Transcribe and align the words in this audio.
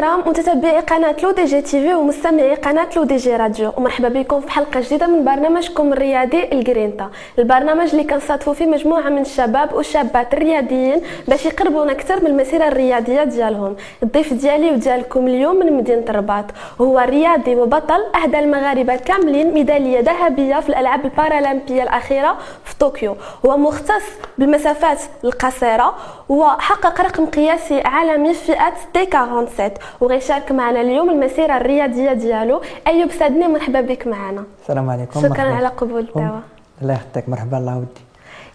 الكرام 0.00 0.28
متتبعي 0.28 0.80
قناة 0.80 1.16
L'ODJ 1.22 1.60
TV 1.60 1.94
ومستمعي 1.94 2.54
قناة 2.54 2.88
L'ODJ 2.96 3.36
Radio. 3.36 3.72
ومرحبا 3.76 4.08
بكم 4.08 4.40
في 4.40 4.50
حلقة 4.50 4.80
جديدة 4.80 5.06
من 5.06 5.24
برنامجكم 5.24 5.92
الرياضي 5.92 6.44
L'GRINTA. 6.52 7.10
البرنامج 7.38 7.90
اللي 7.90 8.04
كنصادفوا 8.04 8.54
فيه 8.54 8.66
مجموعة 8.66 9.08
من 9.08 9.18
الشباب 9.18 9.74
والشابات 9.74 10.34
الرياضيين 10.34 11.00
باش 11.28 11.46
يقربونا 11.46 11.92
أكثر 11.92 12.20
من 12.20 12.26
المسيرة 12.26 12.68
الرياضية 12.68 13.24
ديالهم. 13.24 13.76
الضيف 14.02 14.32
ديالي 14.32 14.70
وديالكم 14.70 15.26
اليوم 15.26 15.56
من 15.56 15.72
مدينة 15.72 16.04
الرباط. 16.08 16.44
وهو 16.78 16.98
رياضي 16.98 17.54
وبطل 17.56 18.04
أهدى 18.22 18.38
المغاربة 18.38 18.96
كاملين 18.96 19.54
ميدالية 19.54 20.00
ذهبية 20.00 20.60
في 20.60 20.68
الألعاب 20.68 21.04
البارالمبية 21.04 21.82
الأخيرة 21.82 22.36
في 22.64 22.78
طوكيو. 22.78 23.16
هو 23.46 23.56
مختص 23.56 24.04
بالمسافات 24.38 24.98
القصيرة 25.24 25.94
وحقق 26.28 27.00
رقم 27.00 27.26
قياسي 27.26 27.80
عالمي 27.80 28.34
في 28.34 28.52
فئة 28.52 28.72
تي 28.94 29.06
47 29.10 29.70
وغيشارك 30.00 30.52
معنا 30.52 30.80
اليوم 30.80 31.10
المسيرة 31.10 31.56
الرياضية 31.56 32.12
ديالو. 32.12 32.60
أيوب 32.86 33.10
سادني 33.10 33.48
مرحبا 33.48 33.80
بك 33.80 34.06
معنا. 34.06 34.44
السلام 34.62 34.90
عليكم 34.90 35.20
شكرا. 35.22 35.42
على 35.42 35.68
قبول 35.68 36.00
الدعوة. 36.00 36.40
الله 36.82 36.94
يخطيك 36.94 37.28
مرحبا 37.28 37.58
الله 37.58 37.76
ودي 37.78 38.00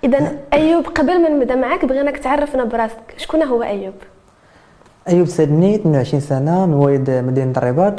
إذا 0.03 0.37
أيوب 0.53 0.85
قبل 0.85 1.21
ما 1.21 1.29
نبدأ 1.29 1.55
معك 1.55 1.85
بغيناك 1.85 2.17
تعرفنا 2.17 2.63
براسك 2.63 3.13
شكون 3.17 3.43
هو 3.43 3.63
أيوب؟ 3.63 3.93
أيوب 5.07 5.27
سدني 5.27 5.75
22 5.75 6.19
سنة 6.21 6.65
من 6.65 6.73
مواليد 6.73 7.09
مدينة 7.09 7.53
الرباط. 7.57 7.93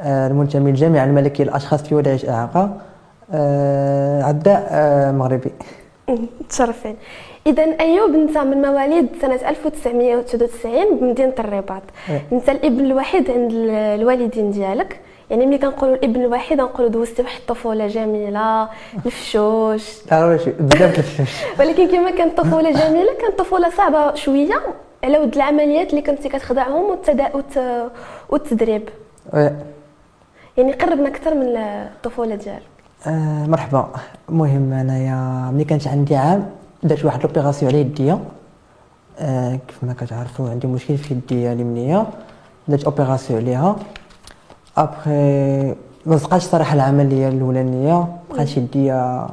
آه، 0.00 0.26
المنتمي 0.26 0.70
للجامعة 0.70 1.04
الملكية 1.04 1.44
للأشخاص 1.44 1.82
في 1.82 1.94
وداعش 1.94 2.24
إعاقة. 2.28 2.70
آه، 3.32 4.22
عداء 4.22 4.68
آه، 4.70 5.12
مغربي. 5.12 5.50
تشرفين 6.48 6.96
اذا 7.48 7.80
أيوب 7.80 8.14
انت 8.14 8.38
من 8.38 8.62
مواليد 8.62 9.06
سنة 9.22 9.34
1999 9.48 10.98
بمدينه 11.00 11.32
الرباط 11.38 11.82
إيه. 12.08 12.22
انت 12.32 12.48
الإبن 12.48 12.84
الوحيد 12.84 13.30
عند 13.30 13.52
ال- 13.52 13.70
الوالدين 13.70 14.50
ديالك 14.50 15.00
يعني 15.30 15.46
ملي 15.46 15.58
كنقولوا 15.58 15.94
الإبن 15.94 16.20
الوحيد 16.20 16.58
نقولوا 16.60 16.90
دوزتي 16.90 17.22
واحد 17.22 17.38
الطفولة 17.40 17.86
جميلة 17.86 18.68
الفشوش 19.06 19.82
شي 20.36 20.50
بزاف 20.60 20.98
الفشوش 20.98 21.44
ولكن 21.60 21.88
كما 21.88 22.10
كانت 22.10 22.38
طفوله 22.38 22.70
جميلة 22.70 23.12
كانت 23.20 23.38
طفوله 23.38 23.70
صعبة 23.70 24.14
شوية 24.14 24.60
على 25.04 25.18
ود 25.18 25.34
العمليات 25.34 25.90
اللي 25.90 26.02
كنتي 26.02 26.28
كتخضعهم. 26.28 26.84
والتدريب 28.28 28.88
وي. 29.34 29.50
يعني 30.56 30.72
قربنا 30.72 31.08
أكثر 31.08 31.34
من 31.34 31.56
الطفولة 31.56 32.34
ديالك 32.34 32.62
آه، 33.06 33.46
مرحبا 33.48 33.88
المهم 34.28 34.72
أنايا 34.72 35.50
ملي 35.54 35.64
كانت 35.64 35.88
عندي 35.88 36.16
عام 36.16 36.50
درت 36.82 37.04
واحد 37.04 37.22
l'opération 37.26 37.70
على 37.72 37.80
يديا 37.80 38.18
آه، 39.18 39.58
كيف 39.68 39.84
ما 39.84 39.92
كتعرفوا 39.92 40.50
عندي 40.50 40.66
مشكل 40.66 40.96
في 40.98 41.14
يديا 41.14 41.52
اليمنيه 41.52 42.06
درت 42.68 42.84
opération 42.84 43.40
عليها. 43.40 43.76
ابخي 44.76 45.68
ما 46.06 46.16
بقاش 46.16 46.42
صراحة 46.42 46.74
العملية 46.74 47.28
الأولانية. 47.28 48.06
بقات 48.30 48.56
يديا 48.56 49.26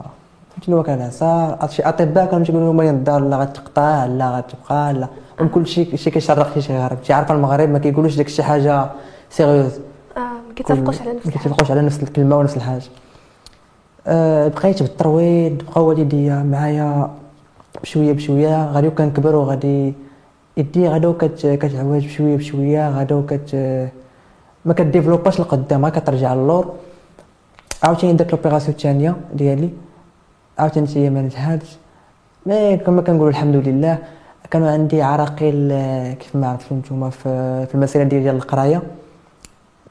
فهمتي 0.51 0.65
اللي 0.65 0.75
هو 0.75 0.83
كان 0.83 1.01
عسى. 1.01 1.57
شي 1.69 1.83
أطباء 1.83 2.25
كانوا 2.25 2.45
تيقولوا 2.45 2.73
مريض 2.73 2.93
الدار 2.93 3.19
لا 3.21 3.37
غتقطع 3.37 4.05
لا 4.05 4.29
غتبقى 4.37 4.93
لا. 4.93 5.07
من 5.41 5.49
كل 5.49 5.67
شيء 5.67 5.95
شي 5.95 6.11
كيشرق 6.11 6.59
شي 6.59 6.77
غريب 6.77 6.97
عارفة 7.09 7.33
المغرب 7.35 7.69
ما 7.69 7.79
كيقولوش 7.79 8.15
داك 8.15 8.27
شي 8.27 8.43
حاجة 8.43 8.87
sérieuse 9.29 9.71
آه 10.17 10.19
ما 10.19 10.53
كيتفقوش 10.55 11.01
على 11.01 11.13
نفس 11.13 11.25
ما 11.25 11.31
الحاجة. 11.31 11.43
كيتفقوش 11.43 11.71
على 11.71 11.81
نفس 11.81 12.03
الكلمة 12.03 12.37
ونفس 12.37 12.57
الحاجة. 12.57 12.83
أه 14.07 14.47
بقيت 14.47 14.83
بالترويض 14.83 15.63
بقاو 15.63 15.87
والديا 15.89 16.35
معايا 16.43 17.09
بشوية 17.83 18.13
بشوية 18.13 18.71
غادي 18.71 18.89
كنكبر 18.89 19.35
وغادي 19.35 19.93
يدي 20.57 20.87
غادو 20.87 21.13
كت 21.13 21.47
كتعوج 21.61 22.05
بشوية 22.05 22.37
بشوية 22.37 22.89
غادو 22.89 23.25
كت 23.25 23.55
ما 24.65 24.73
كديفلوباش 24.73 25.39
لقدام 25.39 25.87
كترجع 25.87 26.33
للور. 26.33 26.73
عاوتاني 27.83 28.13
درت 28.13 28.31
l'opération 28.31 28.75
الثانية 28.75 29.15
ديالي. 29.33 29.69
عاوتاني 30.59 30.87
هي 30.95 31.09
ما 31.09 31.21
نجحاتش. 31.21 31.77
مي 32.45 32.77
كما 32.77 33.01
كنقولوا 33.01 33.29
الحمد 33.29 33.55
لله. 33.55 33.97
كانوا 34.51 34.71
عندي 34.71 35.01
عراقيل 35.01 35.69
كيف 36.13 36.35
ما 36.35 36.47
عرفتوا 36.47 36.77
نتوما 36.77 37.09
في 37.09 37.65
في 37.65 37.75
المسيرة 37.75 38.03
ديالي 38.03 38.23
ديال 38.23 38.35
القراية. 38.35 38.81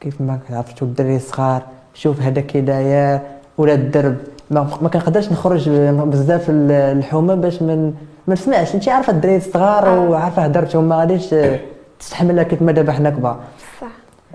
كيف 0.00 0.20
ما 0.20 0.38
عرفتوا 0.50 0.86
الدري 0.86 1.16
الصغار. 1.16 1.62
شوف 1.94 2.20
هذا 2.20 2.40
كي 2.40 2.60
داير 2.60 3.20
ولا 3.58 3.74
الدرب. 3.74 4.16
ما, 4.50 4.66
ما 4.82 4.88
كنقدرش 4.88 5.32
نخرج 5.32 5.68
بزاف 6.04 6.50
ال- 6.50 6.70
الحومة 6.72 7.34
باش 7.34 7.62
من 7.62 7.94
ما 8.26 8.34
نسمعش. 8.34 8.74
انت 8.74 8.88
عارفة 8.88 9.12
الدراري 9.12 9.36
الصغار 9.36 9.86
آه. 9.88 10.10
وعارفة 10.10 10.42
هضرتهم 10.42 10.84
ما 10.84 10.96
غاديش 10.96 11.34
آه، 11.34 11.58
تستحملها 12.00 12.44
كيف 12.44 12.62
ما 12.62 12.72
دابا 12.72 12.92
حنا 12.92 13.10
كبار. 13.10 13.36
صح. 13.80 13.86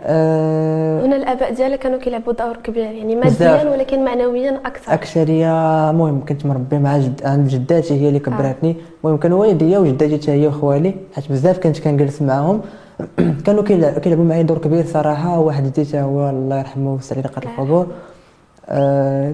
أه 0.03 1.05
هنا 1.05 1.15
الآباء 1.15 1.53
ديالك 1.53 1.79
كانوا 1.79 1.99
كيلعبوا 1.99 2.33
دور 2.33 2.57
كبير 2.63 2.83
يعني. 2.83 3.15
ماديا 3.15 3.69
ولكن 3.71 4.05
معنويا 4.05 4.59
أكثر. 4.65 4.93
أكثرية 4.93 5.89
المهم 5.89 6.25
كنت 6.25 6.45
مربي 6.45 6.77
مع 6.79 6.97
جد 6.97 7.21
عند 7.25 7.47
جداتي 7.47 7.93
هي 8.01 8.07
اللي 8.07 8.19
كبراتني. 8.19 8.75
المهم 9.03 9.17
كانوا 9.17 9.39
والديا 9.41 9.79
وجداتي 9.79 10.17
حتى 10.17 10.31
هي 10.31 10.47
وخوالي 10.47 10.93
حيت 11.15 11.31
بزاف 11.31 11.59
كنت 11.59 11.79
كنجلس 11.79 12.21
معاهم. 12.21 12.61
كانوا 13.45 13.63
كيلع- 13.63 13.97
كيلعبوا 13.97 14.23
معايا 14.25 14.41
دور 14.41 14.57
كبير 14.57 14.85
صراحة. 14.85 15.39
واحد 15.39 15.63
جدي 15.79 16.01
هو 16.01 16.29
الله 16.29 16.59
يرحمه 16.59 16.91
ويوسع 16.91 17.15
عليه 17.15 17.27
قتل 17.29 17.47
القبور 17.49 17.81
آه 17.83 17.87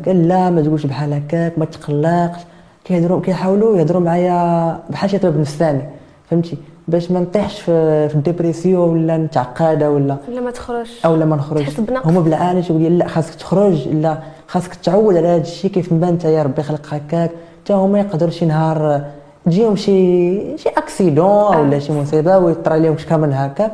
قال 0.06 0.28
لا 0.28 0.50
ما 0.50 0.62
تقولش 0.62 0.86
بحال 0.86 1.14
هكاك 1.14 1.60
ما 1.60 1.66
تقلقش. 1.66 2.40
كيهضروا 2.86 3.22
كيحاولوا 3.22 3.78
يهضروا 3.78 4.02
معايا 4.02 4.80
بحال 4.90 5.10
شي 5.10 5.18
طبيب 5.18 5.40
نفساني 5.40 5.82
فهمتي؟ 6.30 6.58
باش 6.88 7.12
ما 7.12 7.20
نطيحش 7.20 7.62
في, 7.62 8.54
في 8.54 8.76
ولا 8.76 9.18
نتعقد 9.18 9.84
ولا 9.84 10.18
ولا 10.30 10.42
ما 10.42 10.52
تخرج 10.52 10.90
أو 11.06 11.16
لا 11.16 11.26
ما 11.26 11.36
نخرج 11.36 11.60
تحس 11.62 11.80
بنقص. 11.80 12.08
هما 12.08 12.20
بالعالم 12.20 12.64
يقول 12.70 12.82
لي 12.82 12.90
لا 12.90 13.08
خاصك 13.08 13.36
تخرج 13.36 13.88
لا 13.88 14.18
خاصك 14.48 14.76
تعود 14.76 15.18
على 15.18 15.28
هذا 15.28 15.42
الشيء 15.42 15.72
كيف 15.72 15.94
ما 15.94 16.10
انت 16.10 16.26
يا 16.26 16.44
ربي 16.44 16.64
خلق 16.64 16.94
هكاك. 16.94 17.32
حتى 17.64 17.74
هما 17.74 18.00
يقدروا 18.00 18.32
شي 18.32 18.46
نهار 18.46 19.02
تجيهم 19.46 19.76
شي 19.76 20.58
شي 20.58 20.70
اكسيدون 20.70 21.58
ولا 21.58 21.80
شي 21.80 21.94
مصيبة 21.94 22.38
ويطرى 22.38 22.80
لهم 22.80 22.96
كامل 23.10 23.34
هكا. 23.34 23.72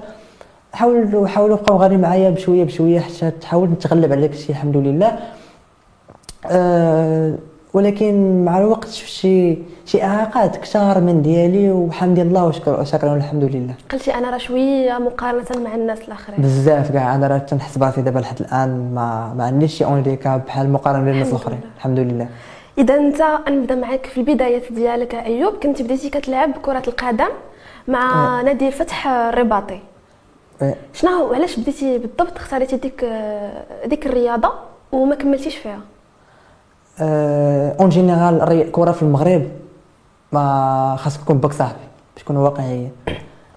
حاولوا 0.73 1.27
حاولوا 1.27 1.57
بقاو 1.57 1.77
غادي 1.77 1.97
معايا 1.97 2.29
بشويه 2.29 2.63
بشوية 2.63 2.99
حتى 2.99 3.31
تحاول 3.31 3.69
نتغلب 3.69 4.11
على 4.11 4.21
داك 4.21 4.31
الشيء 4.31 4.51
الحمد 4.51 4.77
لله. 4.77 5.17
أه 6.45 7.35
ولكن 7.73 8.45
مع 8.45 8.57
الوقت 8.57 8.89
شفت 8.89 9.09
شي 9.09 9.57
شي 9.85 10.03
إعاقات 10.03 10.57
كثار 10.57 11.01
من 11.01 11.21
ديالي 11.21 11.71
والحمد 11.71 12.19
لله 12.19 12.45
وشكر 12.45 12.83
شكرا 12.83 13.15
الحمد 13.15 13.43
لله. 13.43 13.73
قلتي 13.91 14.15
أنا 14.15 14.29
راه 14.29 14.37
شوية 14.37 14.97
مقارنة 14.97 15.63
مع 15.63 15.75
الناس 15.75 15.99
الآخرين. 16.07 16.41
بزاف 16.41 16.91
كاع 16.91 17.15
أنا 17.15 17.27
راه 17.27 17.37
تنحس 17.37 17.77
براسي 17.77 18.01
دابا 18.01 18.19
لحد 18.19 18.39
الآن 18.39 18.91
ما 18.95 19.33
ما 19.37 19.43
عنديش 19.43 19.77
شي 19.77 19.85
handicap 19.85 20.45
بحال 20.45 20.65
المقارنه 20.65 21.03
بين 21.03 21.13
الناس 21.13 21.29
الآخرين. 21.29 21.59
الحمد 21.77 21.99
لله. 21.99 22.27
إذا 22.77 22.95
أنت 22.95 23.21
نبدأ 23.49 23.75
معك 23.75 24.05
في 24.05 24.19
البدايات 24.19 24.71
ديالك 24.71 25.15
أيوب. 25.15 25.53
كنت 25.53 25.81
بديتي 25.81 26.09
كتلعب 26.09 26.51
كرة 26.61 26.83
القدم 26.87 27.29
مع 27.87 28.41
نادي 28.41 28.67
الفتح 28.67 29.07
الرباطي. 29.07 29.79
إيه. 30.61 30.75
شنو 30.93 31.33
علاش 31.33 31.59
بديتي 31.59 31.97
بالضبط؟ 31.97 32.35
اختاريتي 32.35 32.77
ديك 32.77 33.05
ديك 33.85 34.05
الرياضة 34.05 34.51
وما 34.91 35.15
كملتيش 35.15 35.55
فيها؟ 35.55 35.73
آه، 35.73 35.90
en 37.01 37.89
général 37.89 38.41
الكره 38.51 38.91
في 38.91 39.01
المغرب. 39.03 39.43
ما 40.31 40.95
خاص 40.99 41.17
تكون 41.17 41.37
باك 41.37 41.53
صاحبي 41.53 41.77
باش 42.15 42.23
نكون 42.23 42.37
واقعيه 42.37 42.87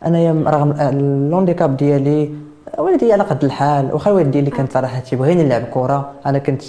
انايا 0.06 0.44
رغم 0.46 0.72
l'handicap 0.80 1.76
ديالي 1.76 2.30
والدي 2.78 3.12
على 3.12 3.22
قد 3.22 3.44
الحال 3.44 3.92
واخا 3.94 4.10
والدي 4.10 4.38
اللي 4.38 4.50
كان 4.50 4.66
صراحة 4.70 4.98
تيبغيني 5.00 5.44
نلعب 5.44 5.62
كرة. 5.64 6.10
أنا 6.26 6.38
كنت 6.38 6.62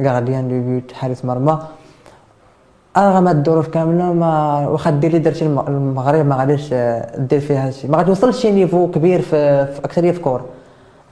gardien 0.00 0.48
de 0.48 0.60
but 0.70 0.92
حارس 0.92 1.24
مرمى. 1.24 1.58
رغم 2.98 3.28
الظروف 3.28 3.68
كاملة 3.68 4.12
ما 4.12 4.68
واخا 4.68 4.90
دير 4.90 5.12
لي 5.12 5.18
درتي 5.18 5.46
الم- 5.46 5.58
المغرب 5.68 6.26
ما 6.26 6.36
غاديش 6.36 6.68
آه، 6.72 7.18
دير 7.18 7.40
فيها 7.40 7.66
هادشي 7.66 7.88
ما 7.88 7.96
غاتوصلش 7.98 8.36
شي 8.42 8.50
niveau 8.50 8.90
كبير 8.90 9.20
في, 9.20 9.66
في 9.66 9.78
أكثرية 9.84 10.12
في 10.12 10.20
كوره 10.20 10.44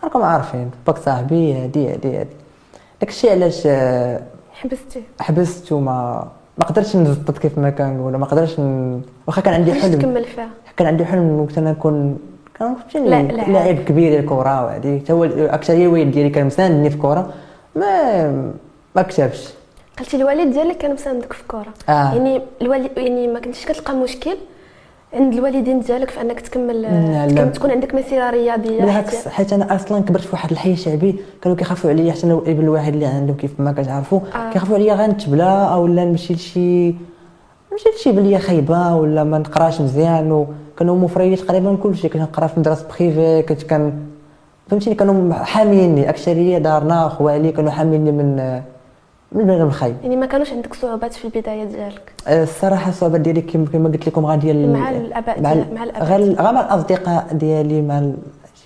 راكم 0.05 0.23
عارفين 0.23 0.71
باك 0.87 0.97
صاحبي 0.99 1.55
هادي 1.55 1.93
هادي 1.93 2.17
هادي. 2.19 2.37
داكشي 3.01 3.31
علاش 3.31 3.63
آه، 3.67 4.21
حبستي 4.61 5.03
حبست 5.21 5.73
وما 5.73 6.29
ما 6.59 6.65
قدرتش 6.65 6.97
نزطط 6.97 7.39
كيف 7.39 7.59
ما 7.59 7.71
كنقول 7.71 8.17
ما 8.17 8.27
قدرتش 8.27 8.61
ن... 8.61 9.01
واخا 9.27 9.41
كان 9.41 9.55
عندي 9.55 9.75
حلم. 9.75 9.99
تكمل 9.99 10.25
فيها؟ 10.25 10.49
كان 10.77 10.87
عندي 10.87 11.05
حلم 11.05 11.41
وقت 11.41 11.59
أنا 11.59 11.71
نكون 11.71 12.19
فهمتيني 12.59 13.09
لاعب. 13.09 13.77
كبير 13.85 14.11
ديال 14.11 14.21
الكرة 14.25 14.65
وهادي. 14.65 15.01
حتى 15.01 15.13
هو 15.13 15.25
اكثريه 15.25 15.87
الوالد 15.87 16.11
ديالي 16.11 16.31
كان 16.31 16.47
مساندني 16.47 16.91
في 16.91 16.97
الكرة. 16.97 17.33
ما 17.77 18.31
ما 18.97 19.03
كتبش. 19.03 19.49
قلتي 19.99 20.17
الوالد 20.17 20.53
ديالك 20.53 20.77
كان 20.77 20.95
مساندك 20.95 21.33
في 21.33 21.41
الكرة. 21.43 21.73
آه. 21.89 22.15
يعني 22.15 22.43
الوالد 22.63 22.99
يعني 22.99 23.29
ما 23.29 23.41
كنتيش 23.41 23.67
كتلقى 23.67 23.95
مشكل؟ 23.95 24.37
عند 25.15 25.33
الوالدين 25.35 25.81
ديالك 25.81 26.11
في 26.11 26.21
أنك 26.21 26.41
تكمل 26.41 26.83
لا، 26.83 27.27
لا. 27.27 27.33
تكمل 27.35 27.53
تكون 27.53 27.71
عندك 27.71 27.95
مسيره 27.95 28.31
رياضية 28.31 28.81
بالعكس 28.81 29.29
حيت 29.29 29.53
أنا 29.53 29.75
أصلا 29.75 30.01
كبرت 30.03 30.23
في 30.23 30.29
واحد 30.33 30.51
الحي 30.51 30.77
شعبي 30.77 31.17
كانوا 31.43 31.57
كيخافوا 31.57 31.91
عليا 31.91 32.13
حتى 32.13 32.27
أنا 32.27 32.35
الابن 32.35 32.61
الواحد 32.65 32.93
اللي 32.93 33.07
عندهم 33.07 33.37
كيف 33.37 33.61
ما 33.61 33.73
كتعرفوا. 33.73 34.21
آه. 34.35 34.53
كيخافوا 34.53 34.75
عليا 34.77 34.95
غنتبلا 34.95 35.65
أو 35.65 35.87
لا 35.87 36.05
نمشي 36.05 36.35
لشي 36.35 36.87
نمشي 37.73 37.89
لشي 37.97 38.13
بلية 38.13 38.39
خايبة 38.39 38.95
ولا 38.95 39.25
ما 39.25 39.39
نقراش 39.39 39.81
مزيان 39.81 40.47
كانوا 40.79 40.97
موفرين 40.97 41.37
تقريبا 41.37 41.77
كلشي. 41.83 42.09
كنت 42.09 42.17
كنقرا 42.23 42.47
في 42.47 42.61
مدرسة 42.61 42.87
بريفي 42.99 43.43
كنت 43.43 43.63
كان 43.63 43.93
فهمتيني؟ 44.69 44.97
كانوا 44.97 45.35
حاميني. 45.35 46.11
أكثرية 46.11 46.59
دارنا 46.59 47.09
خوالي 47.09 47.53
كانوا 47.53 47.71
حاميني 47.71 48.13
من 48.13 48.61
من 49.33 49.45
بنادم 49.45 49.67
الخايب 49.67 49.97
يعني 50.03 50.17
ما 50.17 50.27
كانوش 50.27 50.53
عندك 50.53 50.75
صعوبات 50.75 51.13
في 51.15 51.25
البداية 51.25 51.65
ديالك؟ 51.65 52.13
أه، 52.27 52.43
الصراحة 52.43 52.89
الصعوبات 52.89 53.21
ديالي 53.21 53.41
كما 53.43 53.89
قلت 53.89 54.07
لكم 54.09 54.27
غا 54.27 54.37
ديال 54.37 54.73
مع 54.73 54.91
الأباء 54.91 55.41
مع, 55.41 55.55
مع 55.55 55.85
الأباء. 55.85 56.05
غير 56.05 56.43
مع 56.43 56.61
الأصدقاء 56.61 57.27
ديالي 57.33 57.83
مع 57.83 57.99
ال... 57.99 58.15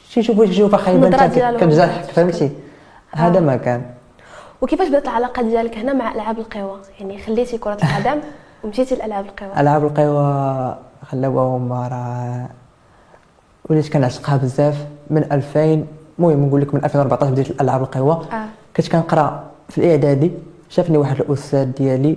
شي 0.09 0.21
يشوفوا 0.21 0.47
شي 0.47 0.51
يشوفوا 0.51 0.79
خايبة. 0.79 1.11
كتجرحك 1.57 2.05
فهمتي؟ 2.05 2.51
هذا 3.13 3.39
آه. 3.39 3.43
ما 3.43 3.57
كان. 3.57 3.83
وكيفاش 4.63 4.89
بدأت 4.89 5.05
العلاقة 5.05 5.43
ديالك 5.43 5.79
هنا 5.79 5.93
مع 5.93 6.13
ألعاب 6.15 6.39
القوى؟ 6.39 6.79
يعني 7.01 7.19
خليتي 7.19 7.59
كرة 7.59 7.79
القدم 7.83 8.21
ومشيتي 8.65 8.95
لألعاب 8.95 9.25
القوى. 9.25 9.51
ألعاب 9.61 9.85
القوى 9.85 10.79
خلاوهم 11.11 11.73
راه 11.73 12.49
وليت 13.71 13.93
كنعشقها 13.93 14.37
بزاف. 14.37 14.87
من 15.11 15.33
2000 15.33 15.85
المهم 16.19 16.45
نقول 16.45 16.61
لك 16.61 16.75
من 16.75 16.85
2014 16.85 17.33
بديت 17.33 17.51
الألعاب 17.51 17.83
القوى. 17.83 18.13
آه. 18.33 18.47
كنت 18.77 18.89
كنقرأ 18.89 19.45
في 19.69 19.79
الإعدادي. 19.79 20.31
شافني 20.69 20.99
واحد 20.99 21.21
الأستاذ 21.21 21.65
ديالي. 21.65 22.17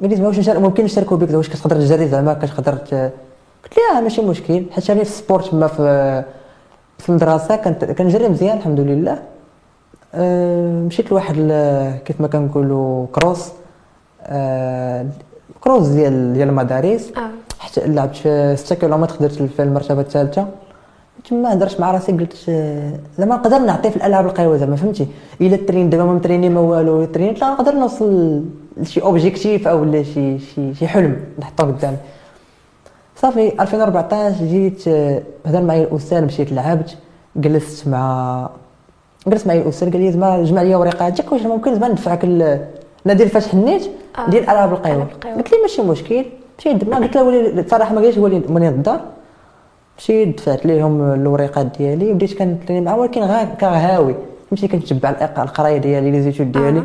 قال 0.00 0.10
لي 0.10 0.26
واش 0.26 0.38
نشارك 0.38 0.58
ممكن 0.60 0.84
نشاركوا 0.84 1.16
بك؟ 1.16 1.34
واش 1.34 1.48
كتقدر 1.48 1.76
تجري 1.76 2.08
زعما؟ 2.08 2.34
كتقدر 2.34 2.74
قلت 2.74 2.92
له 2.92 3.98
آه 3.98 4.00
ماشي 4.00 4.22
مشكل. 4.22 4.64
حيت 4.70 4.84
شافني 4.84 5.04
في 5.04 5.10
السبورت 5.10 5.48
تما 5.48 5.66
في 5.66 6.24
في 6.98 7.08
المدرسة 7.08 7.56
كنت 7.56 7.84
كنجري 7.84 8.28
مزيان 8.28 8.56
الحمد 8.56 8.80
لله. 8.80 9.22
أه 10.14 10.82
مشيت 10.86 11.10
لواحد 11.10 11.34
كيف 12.04 12.20
ما 12.20 12.28
كنقولوا 12.28 13.06
cross. 13.12 13.52
أه 14.22 15.06
cross 15.60 15.86
ديال 15.86 16.32
ديال 16.32 16.48
المدارس. 16.48 17.12
آه. 17.16 17.30
حتى 17.58 17.86
لعبت 17.86 18.16
في 18.16 18.56
6 18.56 18.74
كيلومتر 18.74 19.16
درت 19.20 19.32
في 19.32 19.62
المرتبة 19.62 20.00
الثالثة. 20.00 20.46
تما 21.28 21.52
هضرت 21.52 21.80
مع 21.80 21.90
راسي 21.90 22.12
قلت 22.12 22.36
آه، 22.48 22.92
زعما 23.18 23.34
نقدر 23.36 23.58
نعطي 23.58 23.90
في 23.90 23.96
الألعاب 23.96 24.26
القوى 24.26 24.58
زعما 24.58 24.76
فهمتي 24.76 25.06
إلا 25.40 25.54
الترين 25.54 25.90
دابا 25.90 26.04
ما 26.04 26.12
متريني 26.12 26.48
ما 26.48 26.60
والو 26.60 27.02
الترين 27.02 27.34
لا 27.34 27.50
نقدر 27.50 27.74
نوصل 27.74 28.44
لشي 28.76 29.02
objectif 29.02 29.68
أو 29.68 29.84
لا 29.84 30.02
شي 30.02 30.38
شي 30.38 30.74
شي 30.74 30.86
حلم 30.88 31.16
نحطه 31.38 31.64
قدامي 31.64 31.96
صافي 33.16 33.52
2014 33.62 34.44
جيت 34.44 34.88
آه، 34.88 35.22
هضر 35.46 35.62
معايا 35.62 35.82
الأستاذ 35.84 36.24
مشيت 36.24 36.52
لعبت 36.52 36.96
جلست 37.36 37.88
مع 37.88 38.48
جلست 39.26 39.46
معايا 39.46 39.62
الأستاذ 39.62 39.92
قال 39.92 40.00
لي 40.02 40.12
زعما 40.12 40.42
جمع 40.44 40.62
لي 40.62 40.74
ورقاتك 40.74 41.32
واش 41.32 41.42
ممكن 41.42 41.74
زعما 41.74 41.88
ندفعك 41.88 42.24
ل- 42.24 42.58
نادي 43.04 43.22
الفتح 43.22 43.52
النيت 43.54 43.90
آه. 44.18 44.30
ديال 44.30 44.42
ألعاب 44.42 44.72
القوى. 44.72 45.02
قلت 45.36 45.52
لي 45.52 45.58
ماشي 45.62 45.82
مشكل 45.82 46.24
مشيت 46.58 46.88
ما 46.88 46.96
قلت 46.96 47.14
له 47.16 47.22
ولي 47.24 47.62
بصراحه 47.62 47.94
ما 47.94 48.00
قالش 48.00 48.18
هو 48.18 48.26
اللي 48.26 48.42
ماني 48.48 48.68
الدار 48.68 49.00
مشيت 50.00 50.36
دفعت 50.40 50.66
ليهم 50.66 51.12
الوريقات 51.12 51.66
ديالي 51.78 52.10
وبديت 52.12 52.38
كنتريني 52.38 52.80
معاه 52.80 52.98
ولكن 52.98 53.20
غا 53.22 53.44
كهاوي 53.44 54.14
فهمتي 54.50 54.68
كنتبع 54.68 55.10
القراية 55.38 55.78
ديالي 55.78 56.10
لي 56.10 56.22
زيتود 56.22 56.52
ديالي. 56.52 56.82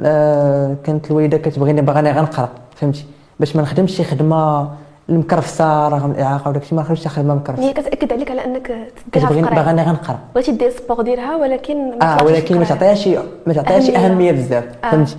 آه. 0.00 0.76
كانت 0.84 1.10
الوالدة 1.10 1.38
كتبغيني 1.38 1.80
باغاني 1.82 2.12
غنقرا 2.12 2.48
فهمتي؟ 2.76 3.04
باش 3.40 3.56
ما 3.56 3.62
نخدمش 3.62 3.96
شي 3.96 4.04
خدمة 4.04 4.68
المكرفسة 5.08 5.88
رغم 5.88 6.10
الإعاقة 6.10 6.48
وداكشي 6.48 6.74
ما 6.74 6.82
نخدمش 6.82 7.02
شي 7.02 7.08
خدمة 7.08 7.34
مكرفسة. 7.34 7.62
هي 7.68 7.72
كتأكد 7.72 8.12
عليك 8.12 8.30
على 8.30 8.44
أنك 8.44 8.72
كتبغيني 9.12 9.50
باغاني 9.50 9.82
غنقرا 9.82 10.18
بغيتي 10.34 10.52
دير 10.52 10.70
سبور 10.70 11.02
ديالها 11.02 11.36
ولكن 11.36 11.90
ما 11.98 12.20
آه 12.20 12.24
ولكن 12.24 12.58
ما. 12.58 12.64
تعطيهاش 12.64 13.08
ما 13.46 13.52
تعطيهاش 13.54 13.90
أهمية. 13.90 14.06
أهمية 14.06 14.32
بزاف 14.32 14.64
آه. 14.84 14.90
فهمتي؟ 14.90 15.16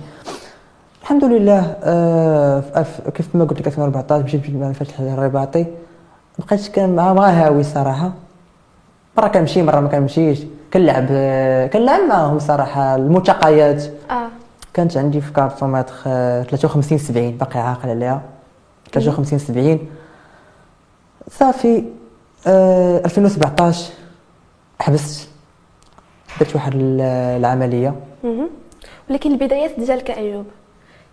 الحمد 1.02 1.24
لله 1.24 1.76
آه 1.84 2.62
كيف 3.14 3.36
ما 3.36 3.44
قلت 3.44 3.60
لك 3.60 3.66
2014 3.66 4.24
مشيت 4.24 4.50
مع 4.56 4.68
الفتح 4.68 5.00
الرباطي. 5.00 5.66
بقيت 6.38 6.68
كان 6.68 6.96
مع 6.96 7.12
مع 7.14 7.28
هاوي 7.30 7.62
صراحة. 7.62 8.12
مره 9.18 9.28
كنمشي 9.28 9.62
مرة 9.62 9.80
ما 9.80 9.88
كنمشيش. 9.88 10.38
كنلعب 10.72 11.06
كنلعب 11.72 12.00
معاهم 12.08 12.38
صراحة 12.38 12.94
الملتقيات. 12.96 13.82
آه. 14.10 14.28
كانت 14.74 14.96
عندي 14.96 15.20
في 15.20 15.32
كارتومتر 15.32 15.94
آه، 16.06 16.42
53 16.42 16.98
70 16.98 17.30
باقي 17.38 17.60
عاقل 17.60 17.88
عليها. 17.90 18.22
53 18.92 19.38
70 19.38 19.78
صافي 21.30 21.84
آه 22.46 22.98
2017 23.04 23.92
حبست. 24.80 25.28
درت 26.40 26.54
واحد 26.54 26.74
ال- 26.74 27.00
العملية. 27.40 27.94
ولكن 29.10 29.32
البدايات 29.32 29.80
ديالك 29.80 30.10
ايوب 30.10 30.46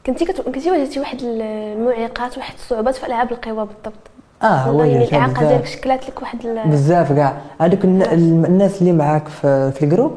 كنتي. 0.06 0.26
كنتي 0.26 0.72
واجهتي 0.72 1.00
واحد 1.00 1.18
المعيقات 1.22 2.38
واحد 2.38 2.54
الصعوبات 2.54 2.96
في 2.96 3.06
ألعاب 3.08 3.32
القوى 3.32 3.56
بالضبط؟ 3.66 4.10
آه 4.44 4.46
هو 4.46 4.84
يعني 4.84 5.04
الاعاقه 5.04 5.48
ديالك 5.48 5.66
شكلات 5.66 6.10
لك 6.10 6.22
واحد. 6.22 6.38
بزاف 6.66 7.14
كاع. 7.14 7.34
هذوك 7.62 7.86
الناس 7.86 8.82
اللي 8.82 8.92
معاك 8.92 9.28
في, 9.28 9.72
في 9.72 9.86
الجروب 9.86 10.12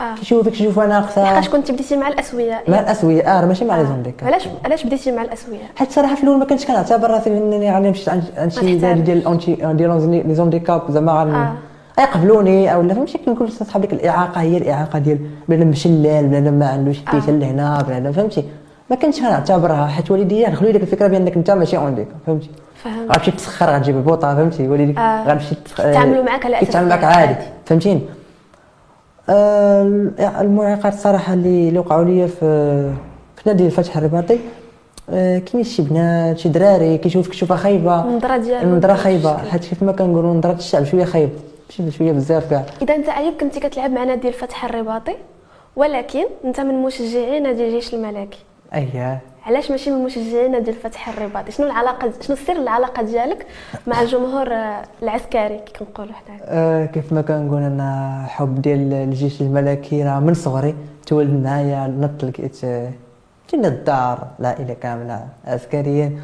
آه. 0.00 0.14
كيشوفوك 0.14 0.52
كيشوفوا 0.52 0.86
ناقصة. 0.86 1.22
لحقاش 1.22 1.48
كنت 1.48 1.70
بديتي 1.70 1.96
مع 1.96 2.08
الأسوياء؟ 2.08 2.70
مع 2.70 2.80
الاسويه 2.80 3.22
آه 3.22 3.46
ماشي 3.46 3.64
مع 3.64 3.76
les 3.76 3.82
آه. 3.82 3.84
handicapés 3.84 4.28
علاش 4.28 4.48
علاش 4.64 4.84
بديتي 4.84 5.12
مع 5.12 5.22
الأسوياء؟ 5.22 5.62
حيت 5.76 5.90
صراحة 5.90 6.14
في 6.14 6.22
الأول 6.22 6.38
ما 6.38 6.44
كنتش 6.44 6.66
كنعتبر 6.66 7.10
راسي 7.10 7.30
إنني 7.36 7.64
يعني 7.64 7.90
مشيت 7.90 8.08
عند 8.08 8.52
شي 8.52 8.76
ديال 8.76 9.04
ديال 9.04 10.22
les 10.26 10.34
handicapés 10.34 10.82
زعما 10.90 11.22
آه. 11.22 11.52
يقبلوني 12.02 12.74
أو 12.74 12.82
لا 12.82 12.94
فهمتي 12.94 13.18
كنقول 13.18 13.52
صحاب 13.52 13.82
لك 13.84 13.92
الإعاقة 13.92 14.40
هي 14.40 14.56
الإعاقة 14.56 14.98
ديال 14.98 15.18
بنادم 15.48 15.68
مشلال 15.68 16.26
بنادم 16.26 16.54
ما 16.54 16.66
عندوش 16.68 16.96
آه. 17.12 17.16
يديه 17.16 17.32
لهنا 17.32 17.82
بنادم 17.88 18.12
فهمتي؟ 18.12 18.44
ما 18.90 18.96
كنتش 18.96 19.20
كنعتبرها 19.20 19.86
حيت 19.86 20.10
والديا 20.10 20.48
دخلوا 20.48 20.66
لي 20.66 20.72
ديك 20.72 20.82
الفكرة 20.82 21.06
بأنك 21.06 21.36
أنت 21.36 21.50
ماشي 21.50 21.76
handicapé 21.76 22.08
فهمتي؟ 22.26 22.46
فهمت 22.46 22.60
غتمشي 22.88 23.30
تسخر 23.30 23.66
غتجيب 23.66 23.96
البوطة 23.96 24.34
فهمتي؟ 24.34 24.68
والديك 24.68 24.98
آه. 24.98 25.24
غتمشي 25.24 25.54
يتعاملوا 25.78 26.24
معك 26.24 26.44
على 26.46 26.56
أساس 26.56 26.68
يتعامل 26.68 26.88
معك 26.88 27.04
عادي. 27.04 27.44
فهمتيني؟ 27.66 28.00
آه، 29.28 29.82
المعيقات 30.40 30.92
الصراحه 30.94 31.32
اللي 31.32 31.68
اللي 31.68 31.78
وقعوا 31.78 32.04
لي 32.04 32.28
في 32.28 32.40
في 33.36 33.42
نادي 33.46 33.66
الفتح 33.66 33.96
الرباطي 33.96 34.38
آه، 35.10 35.38
كاين 35.38 35.64
شي 35.64 35.82
بنات 35.82 36.38
شي 36.38 36.48
دراري 36.48 36.98
كيشوفك 36.98 37.30
كيشوفها 37.30 37.56
خايبة. 37.56 38.00
النظره 38.04 38.36
ديالك 38.36 38.64
النظره 38.64 38.94
خايبة. 38.94 39.36
حيت 39.36 39.64
كيف 39.64 39.82
ما 39.82 39.92
كنقولوا 39.92 40.34
نظرة 40.34 40.52
الشعب 40.52 40.84
شوية 40.84 41.04
خايبه 41.04 41.32
ماشي 41.78 41.90
شوية 41.98 42.12
بزاف 42.12 42.50
كاع. 42.50 42.64
إذا 42.82 42.94
أنت 42.94 43.08
أيوب 43.08 43.34
كنتي 43.40 43.60
كتلعب 43.60 43.90
مع 43.90 44.04
نادي 44.04 44.28
الفتح 44.28 44.64
الرباطي 44.64 45.14
ولكن 45.76 46.24
أنت 46.44 46.60
من 46.60 46.82
مشجعي 46.82 47.40
نادي 47.40 47.66
الجيش 47.66 47.94
الملكي. 47.94 48.38
اييه 48.74 49.20
علاش 49.46 49.70
ماشي 49.70 49.90
من 49.90 50.04
مشجعي 50.04 50.48
نادي 50.48 50.70
الفتح 50.70 51.08
الرباطي 51.08 51.52
شنو 51.52 51.66
العلاقة 51.66 52.12
شنو 52.20 52.36
سر 52.36 52.52
العلاقة 52.56 53.02
ديالك 53.02 53.46
مع 53.86 54.02
الجمهور 54.02 54.52
آه، 54.52 54.82
العسكري 55.02 55.58
كي 55.58 55.84
كنقولوا 55.84 56.12
حنا؟ 56.12 56.36
آه 56.44 56.86
كيف 56.86 57.12
ما 57.12 57.22
كنقول 57.22 57.62
أنا 57.62 58.24
حب 58.28 58.62
ديال 58.62 58.92
الجيش 58.92 59.40
الملكي 59.40 60.04
راه 60.04 60.20
من 60.20 60.34
صغري 60.34 60.74
تولد 61.06 61.44
معايا 61.44 61.86
نط 61.86 62.24
لقيت 62.24 62.64
آه، 62.64 62.90
جينا 63.50 63.68
الدار 63.68 64.26
العائله 64.40 64.74
كاملة 64.74 65.26
عسكريين 65.44 66.20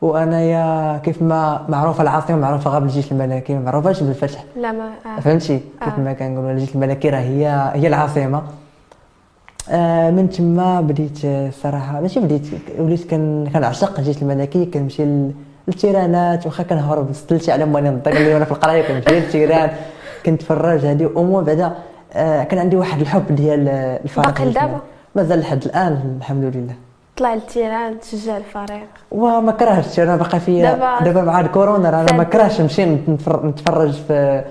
وأنايا 0.00 0.98
كيف 0.98 1.22
ما 1.22 1.66
معروفة 1.68 2.02
العاصمة 2.02 2.36
معروفة 2.36 2.70
غير 2.70 2.80
بالجيش 2.80 3.12
الملكي 3.12 3.54
ما 3.54 3.60
معروفاش 3.60 4.02
بالفتح 4.02 4.44
لا 4.56 4.72
ما 4.72 4.90
آه. 5.06 5.20
فهمتي؟ 5.20 5.60
كيف 5.84 5.98
آه. 5.98 6.00
ما 6.00 6.12
كنقولوا 6.12 6.50
الجيش 6.50 6.74
الملكي 6.74 7.10
راه 7.10 7.18
هي 7.18 7.70
هي 7.74 7.88
العاصمة. 7.88 8.42
من 10.10 10.30
تما 10.30 10.80
بديت 10.80 11.24
آه، 11.24 11.50
صراحة 11.62 12.00
ماشي 12.00 12.20
بديت 12.20 12.42
وليت 12.78 13.10
كن 13.10 13.48
كنعشق 13.52 13.98
الجيش 13.98 14.22
الملكي 14.22 14.64
كنمشي 14.66 15.04
لل- 15.04 15.32
للتيرانات 15.68 16.46
واخا 16.46 16.62
كنهرب 16.62 17.12
ستلتي 17.12 17.52
على 17.52 17.64
ماني 17.66 17.90
نطيق 17.90 18.16
اللي 18.16 18.34
وأنا 18.34 18.44
في 18.44 18.50
القرايه 18.52 18.82
كنمشي 18.88 19.20
لل 19.20 19.31
terrain 19.31 19.70
كنتفرج 20.26 20.80
هذه 20.86 21.10
امور 21.16 21.42
بعدا 21.42 21.72
آه 22.12 22.42
كان 22.44 22.58
عندي 22.58 22.76
واحد 22.76 23.00
الحب 23.00 23.34
ديال 23.34 23.68
آه، 23.68 24.00
الفريق 24.04 24.28
باقي 24.28 24.44
لدابا؟ 24.50 24.80
مازال 25.14 25.40
لحد 25.40 25.64
الآن 25.64 26.16
الحمد 26.18 26.44
لله 26.56 26.74
طلع 27.16 27.34
لل 27.34 27.49
terrain 27.49 28.00
تشجع 28.00 28.36
الفريق 28.36 28.86
وما 29.10 29.52
كرهتش 29.52 30.00
أنا 30.00 30.16
باقي 30.16 30.40
فيا 30.40 30.72
دابا- 31.04 31.22
مع 31.22 31.40
الكورونا 31.40 31.88
أنا 31.88 32.12
ما. 32.12 32.24
كرهتش 32.24 32.60
نمشي 32.60 32.84
نتفر- 32.84 33.46
نتفرج 33.46 33.92
في 33.92 34.44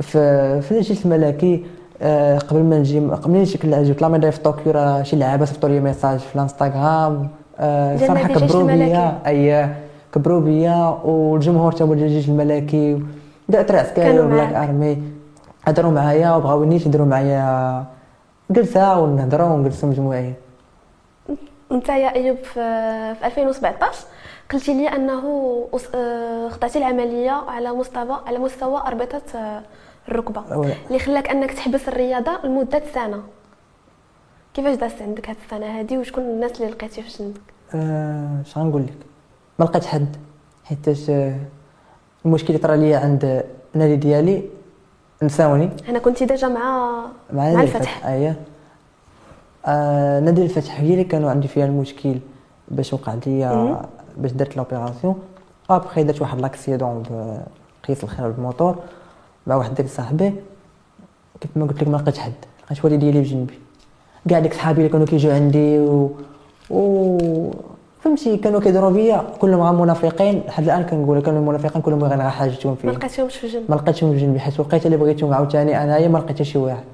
في 0.00 0.60
في 0.62 0.72
الجيش 0.72 1.04
الملكي 1.06 1.54
آه، 1.54 1.81
قبل 2.48 2.62
ما 2.62 2.78
نجي 2.78 3.00
قبل 3.00 3.30
ما 3.30 3.38
نجي 3.38 3.58
كل 3.58 3.84
جبت 3.84 4.02
la 4.02 4.08
médaille 4.08 4.32
في 4.32 4.40
طوكيو 4.40 4.72
راه 4.72 5.02
شي 5.02 5.16
لعابه 5.16 5.44
صيفطوا 5.44 5.68
لي 5.68 5.80
message 5.80 6.18
في 6.18 6.36
الانستغرام. 6.36 7.28
آه، 7.58 7.96
صراحة 7.96 8.28
كبروا 8.28 8.62
بيا. 8.66 9.18
اي 9.26 9.68
كبروا 10.14 10.40
بيا 10.40 10.98
والجمهور 11.04 11.72
ديال 11.74 11.92
الجيش 11.92 12.28
الملكي 12.28 13.02
عسكري 13.78 14.04
كانوا 14.04 14.24
معاك. 14.26 14.68
أرمي. 14.68 15.02
هضروا 15.64 15.90
معايا 15.90 16.34
وبغاوني 16.36 16.76
يديروا 16.76 17.06
معايا 17.06 17.84
جلسة 18.50 18.98
ونهضروا 19.00 19.46
ونجلسوا 19.48 19.88
مجموعين. 19.88 20.34
أنت 21.72 21.88
يا 21.88 22.14
أيوب 22.14 22.36
في 22.36 23.14
في 23.14 23.26
2017 23.26 23.96
قلتي 24.52 24.74
لي 24.74 24.88
أنه 24.88 25.22
آه، 25.94 26.48
خضعتي 26.48 26.78
العملية 26.78 27.30
على 27.30 27.72
مستوى 27.72 28.16
على 28.26 28.38
مستوى 28.38 28.80
أربطة 28.86 29.22
آه، 29.34 29.62
الركبة. 30.08 30.42
أولا. 30.54 30.74
اللي 30.86 30.98
خلاك 30.98 31.28
أنك 31.28 31.52
تحبس 31.52 31.88
الرياضة 31.88 32.38
لمدة 32.44 32.82
سنة. 32.94 33.22
كيفاش 34.54 34.76
دازت 34.76 35.02
عندك 35.02 35.28
هاد 35.28 35.36
السنة 35.44 35.78
هادي؟ 35.78 35.98
وشكون 35.98 36.24
الناس 36.24 36.60
اللي 36.60 36.72
لقيتي 36.72 37.02
في 37.02 37.08
جنبك 37.22 37.40
آه، 37.74 38.40
اش 38.46 38.58
غنقول 38.58 38.82
لك؟ 38.82 38.94
ما 39.58 39.64
لقيت 39.64 39.84
حد 39.84 40.16
آه، 41.10 41.36
المشكل 42.24 42.46
اللي 42.48 42.58
طرا 42.58 42.76
ليا 42.76 42.98
عند 42.98 43.44
النادي 43.74 43.96
ديالي. 43.96 44.42
نساوني. 45.22 45.70
أنا 45.88 45.98
كنت 45.98 46.22
déjà 46.22 46.48
مع 46.48 46.92
مع 47.32 47.48
نادي 47.52 47.62
الفتح. 47.62 48.06
اييه 48.06 48.36
آه 49.66 50.20
نادي 50.20 50.42
الفتح 50.42 50.80
هي 50.80 50.92
اللي 50.92 51.04
كانوا 51.04 51.30
عندي 51.30 51.48
فيها 51.48 51.66
المشكل 51.66 52.14
باش 52.68 52.92
وقع 52.92 53.14
ليا 53.26 53.82
باش 54.16 54.32
درت 54.32 54.56
l'opération. 54.56 55.18
ابخي 55.70 56.02
درت 56.02 56.22
واحد 56.22 56.40
l'accident 56.40 57.02
بقيس 57.84 58.04
الخير 58.04 58.30
بالموتور 58.30 58.76
مع 59.46 59.54
واحد 59.56 59.74
ديك 59.74 59.88
صاحبي. 59.88 60.34
كيف 61.40 61.50
ما 61.56 61.66
قلت 61.66 61.82
لك 61.82 61.88
ما 61.88 61.96
لقيتش 61.96 62.18
حد. 62.18 62.32
لقيت 62.64 62.84
والدي 62.84 62.96
ديالي 62.96 63.20
بجنبي. 63.20 63.58
كاع 64.28 64.38
ديك 64.38 64.54
صحابي 64.54 64.78
اللي 64.78 64.88
كانوا 64.88 65.06
كيجيو 65.06 65.32
عندي 65.32 65.78
و, 65.78 66.10
و... 66.70 67.50
فهمتي 68.00 68.36
كانوا 68.36 68.60
كيديروا 68.60 68.90
بيا 68.90 69.24
كلهم 69.40 69.60
غير 69.60 69.72
منافقين. 69.72 70.42
لحد 70.48 70.64
الآن 70.64 70.82
كنقول 70.82 71.20
كانوا 71.20 71.40
المنافقين 71.40 71.82
كلهم 71.82 72.04
غير 72.04 72.30
حاجتهم 72.30 72.74
فيا. 72.74 72.90
ما 72.90 72.96
لقيتهمش 72.96 73.36
في 73.36 73.46
جنب. 73.46 73.64
ما 73.68 73.74
لقيتهمش 73.74 74.14
في 74.14 74.26
جنبي 74.26 74.40
حيت 74.40 74.60
وقيته 74.60 74.86
اللي 74.86 74.96
بغيتهم 74.96 75.34
عاوتاني 75.34 75.82
أنايا 75.82 76.08
ما 76.08 76.18
لقيت 76.18 76.42
شي 76.42 76.58
واحد. 76.58 76.84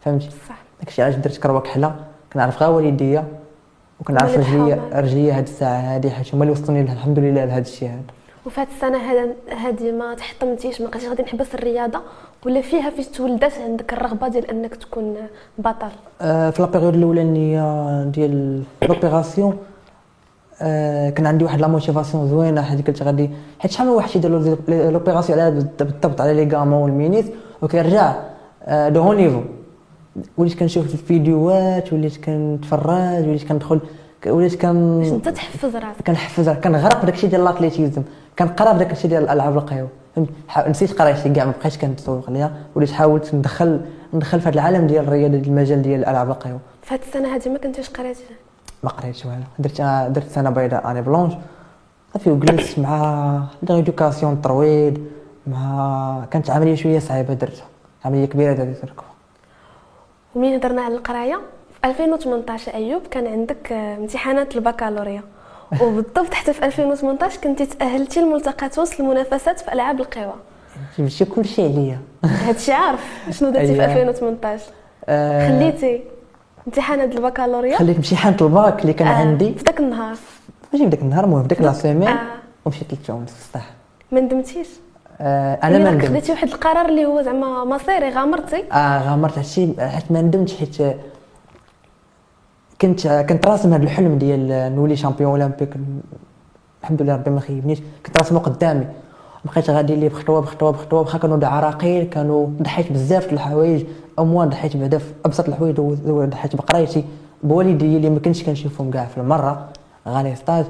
فهمتي؟ 0.00 0.30
صح. 0.48 0.58
داكشي 0.80 1.02
علاش 1.02 1.14
درت 1.14 1.36
كروه 1.36 1.60
كحله 1.60 1.94
كنعرف 2.32 2.62
غير 2.62 2.70
والديا. 2.70 3.24
وكنعرف 4.00 4.38
رجليا 4.38 4.80
رجليا 4.92 5.38
هاد 5.38 5.42
الساعة 5.42 5.94
هادي 5.94 6.10
حيت 6.10 6.34
هما 6.34 6.44
اللي 6.44 6.52
وصلوني 6.52 6.80
الحمد 6.80 7.18
لله 7.18 7.44
لهذا 7.44 7.60
الشيء 7.60 7.88
هذا. 7.88 8.00
وفي 8.46 8.60
هاد 8.60 8.66
السنة 8.74 8.98
هذه 9.68 9.92
ما 9.92 10.14
تحطمتيش 10.14 10.80
ما 10.80 10.88
بقيتيش 10.88 11.08
غادي 11.08 11.22
نحبس 11.22 11.54
الرياضة؟ 11.54 12.00
ولا 12.46 12.60
فيها 12.60 12.90
فاش 12.90 13.06
تولدات 13.06 13.52
عندك 13.58 13.92
الرغبة 13.92 14.28
ديال 14.28 14.50
أنك 14.50 14.74
تكون 14.74 15.14
بطل؟ 15.58 15.88
آه 16.20 16.50
في 16.50 16.62
la 16.62 16.69
période 16.69 16.94
الاولانيه 16.94 18.02
ديال 18.04 18.62
l'opération 18.88 19.58
آه 20.62 21.10
كان 21.10 21.26
عندي 21.26 21.44
واحد 21.44 21.60
la 21.60 21.66
motivation 21.66 22.28
زوينة 22.28 22.62
حيت 22.62 22.86
قلت 22.86 23.02
غادي 23.02 23.30
حيت 23.58 23.70
شحال 23.70 23.86
من 23.86 23.92
واحد 23.92 24.16
يدير 24.16 24.56
l'opération 24.90 25.38
على 25.38 25.50
بالضبط 25.50 26.20
على 26.20 26.44
les 26.44 26.56
ligaments 26.56 26.82
وال 26.82 26.91
ménisque 26.91 27.26
وكيرجع 27.62 28.14
de 28.68 29.00
haut 29.00 29.12
niveau 29.12 29.40
وليت 30.38 30.58
كنشوف 30.58 30.92
الفيديوهات 30.94 31.92
وليت 31.92 32.24
كنتفرج 32.24 33.28
وليت 33.28 33.48
كندخل 33.48 33.80
وليت 34.26 34.54
كان 34.54 34.98
باش 34.98 35.08
انت 35.08 35.28
تحفز 35.28 35.76
راسك. 35.76 36.06
كنحفز 36.06 36.48
كنغرق 36.48 37.04
داكشي 37.04 37.26
ديال 37.26 37.40
ال 37.40 37.46
athlétisme 37.46 38.02
كنقرا 38.38 38.72
بداك 38.72 38.92
الشيء 38.92 39.10
ديال 39.10 39.22
الألعاب 39.22 39.56
القوى 39.56 39.88
فهمت؟ 40.16 40.28
نسيت 40.68 40.92
قرايتي 40.92 41.28
كاع 41.28 41.44
ما 41.44 41.52
بقيتش 41.60 41.78
كنتسوق 41.78 42.30
ليها 42.30 42.52
وليت 42.74 42.90
حاولت 42.90 43.34
ندخل 43.34 43.80
ندخل 44.14 44.40
في 44.40 44.48
هذا 44.48 44.54
العالم 44.54 44.86
ديال 44.86 45.04
الرياضة 45.04 45.36
ديال 45.36 45.48
المجال 45.48 45.82
ديال 45.82 46.00
الألعاب 46.00 46.30
القوى 46.30 46.58
في 46.82 46.94
هذه 46.94 47.00
السنة 47.08 47.36
هذه 47.36 47.48
ما 47.48 47.58
كنتيش 47.58 47.90
قريتي 47.90 48.22
ما 48.82 48.90
قريتش 48.90 49.26
والو. 49.26 49.42
درت 49.58 49.80
درت 50.14 50.28
سنة 50.30 50.50
بيضاء 50.50 50.90
année 50.90 51.02
blanche. 51.02 51.32
صافي 52.14 52.30
وجلست 52.30 52.78
مع 52.78 53.42
les 53.62 53.76
rééducations 53.76 54.32
الترويض 54.32 54.98
مع 55.46 56.24
كانت 56.30 56.50
عملية 56.50 56.74
شوية 56.74 56.98
صعيبة 56.98 57.34
درتها 57.34 57.64
عملية 58.04 58.24
كبيرة 58.24 58.52
درتها. 58.52 59.04
ومين 60.34 60.54
هضرنا 60.54 60.82
على 60.82 60.94
القراية. 60.94 61.40
في 61.82 61.88
2018 61.90 62.74
أيوب 62.74 63.02
كان 63.10 63.26
عندك 63.26 63.72
امتحانات 63.72 64.56
البكالوريا. 64.56 65.22
وبالضبط 65.82 66.34
حتى 66.34 66.52
في 66.52 66.64
2018 66.64 67.40
كنتي 67.40 67.66
تأهلتي 67.66 68.20
لملتقى 68.20 68.68
تونس 68.68 69.00
للمنافسات 69.00 69.60
في 69.60 69.72
ألعاب 69.72 70.00
القوى. 70.00 70.34
جبتي 70.98 71.24
كل 71.24 71.44
شيء 71.44 71.72
عليا. 71.72 71.98
هادشي 72.24 72.72
عارف. 72.72 73.00
شنو 73.30 73.50
درتي 73.50 73.74
في 73.74 73.84
2018 73.84 74.62
آه 75.08 75.48
خليتي 75.48 76.02
امتحانات 76.66 77.16
البكالوريا. 77.16 77.78
خليت 77.78 77.96
امتحان 77.96 78.36
الباك 78.40 78.82
اللي 78.82 78.92
كان 78.92 79.08
آه 79.08 79.14
عندي. 79.14 79.54
في 79.54 79.64
ذاك 79.64 79.80
النهار. 79.80 80.16
ماشي 80.72 80.84
في 80.84 80.90
ذاك 80.90 81.02
النهار 81.02 81.24
المهم 81.24 81.42
في 81.42 81.48
ذاك 81.48 81.60
la 81.60 81.72
semaine. 81.72 82.08
آه. 82.08 82.20
ومشيت 82.64 82.94
لتونس 82.94 83.32
الصح 83.32 83.66
ما 84.12 84.20
ندمتيش. 84.20 84.68
آه 84.68 84.83
أنا 85.20 85.78
ما 85.78 85.90
ندمت. 85.90 86.06
خديتي 86.06 86.32
واحد 86.32 86.48
القرار 86.48 86.88
اللي 86.88 87.06
هو 87.06 87.22
زعما 87.22 87.64
مصيري 87.64 88.08
غامرتي؟ 88.08 88.64
آه 88.72 89.10
غامرت. 89.10 89.38
هادشي 89.38 89.68
حيت 89.78 90.12
ما 90.12 90.22
ندمتش 90.22 90.56
حيت 90.56 90.96
كنت 92.80 93.06
كنت 93.28 93.46
راسم 93.46 93.74
هذا 93.74 93.82
الحلم 93.82 94.18
ديال 94.18 94.74
نولي 94.76 94.96
champion 94.96 95.30
olympique. 95.30 95.74
الحمد 96.82 97.02
لله 97.02 97.14
ربي 97.14 97.30
ما 97.30 97.40
خيبنيش. 97.40 97.78
كنت 98.06 98.18
راسمه 98.18 98.38
قدامي. 98.38 98.86
بقيت 99.44 99.70
غادي 99.70 99.96
لي 99.96 100.08
بخطوة 100.08 100.40
بخطوة 100.40 100.70
بخطوة. 100.70 101.00
واخا 101.00 101.18
كانوا 101.18 101.46
عراقيل 101.46 102.04
كانوا 102.04 102.46
ضحيت 102.62 102.92
بزاف 102.92 103.32
الحوايج. 103.32 103.84
اموال 104.18 104.50
ضحيت 104.50 104.76
بعدا 104.76 104.98
في 104.98 105.12
أبسط 105.24 105.48
الحوايج 105.48 105.80
ضحيت 105.80 106.56
بقرايتي. 106.56 107.04
بوالدي 107.42 107.96
اللي 107.96 108.10
ما 108.10 108.18
كنتش 108.18 108.44
كنشوفهم 108.44 108.90
كاع 108.90 109.04
في 109.04 109.18
المرة. 109.18 109.68
غاني 110.08 110.36
stage 110.36 110.64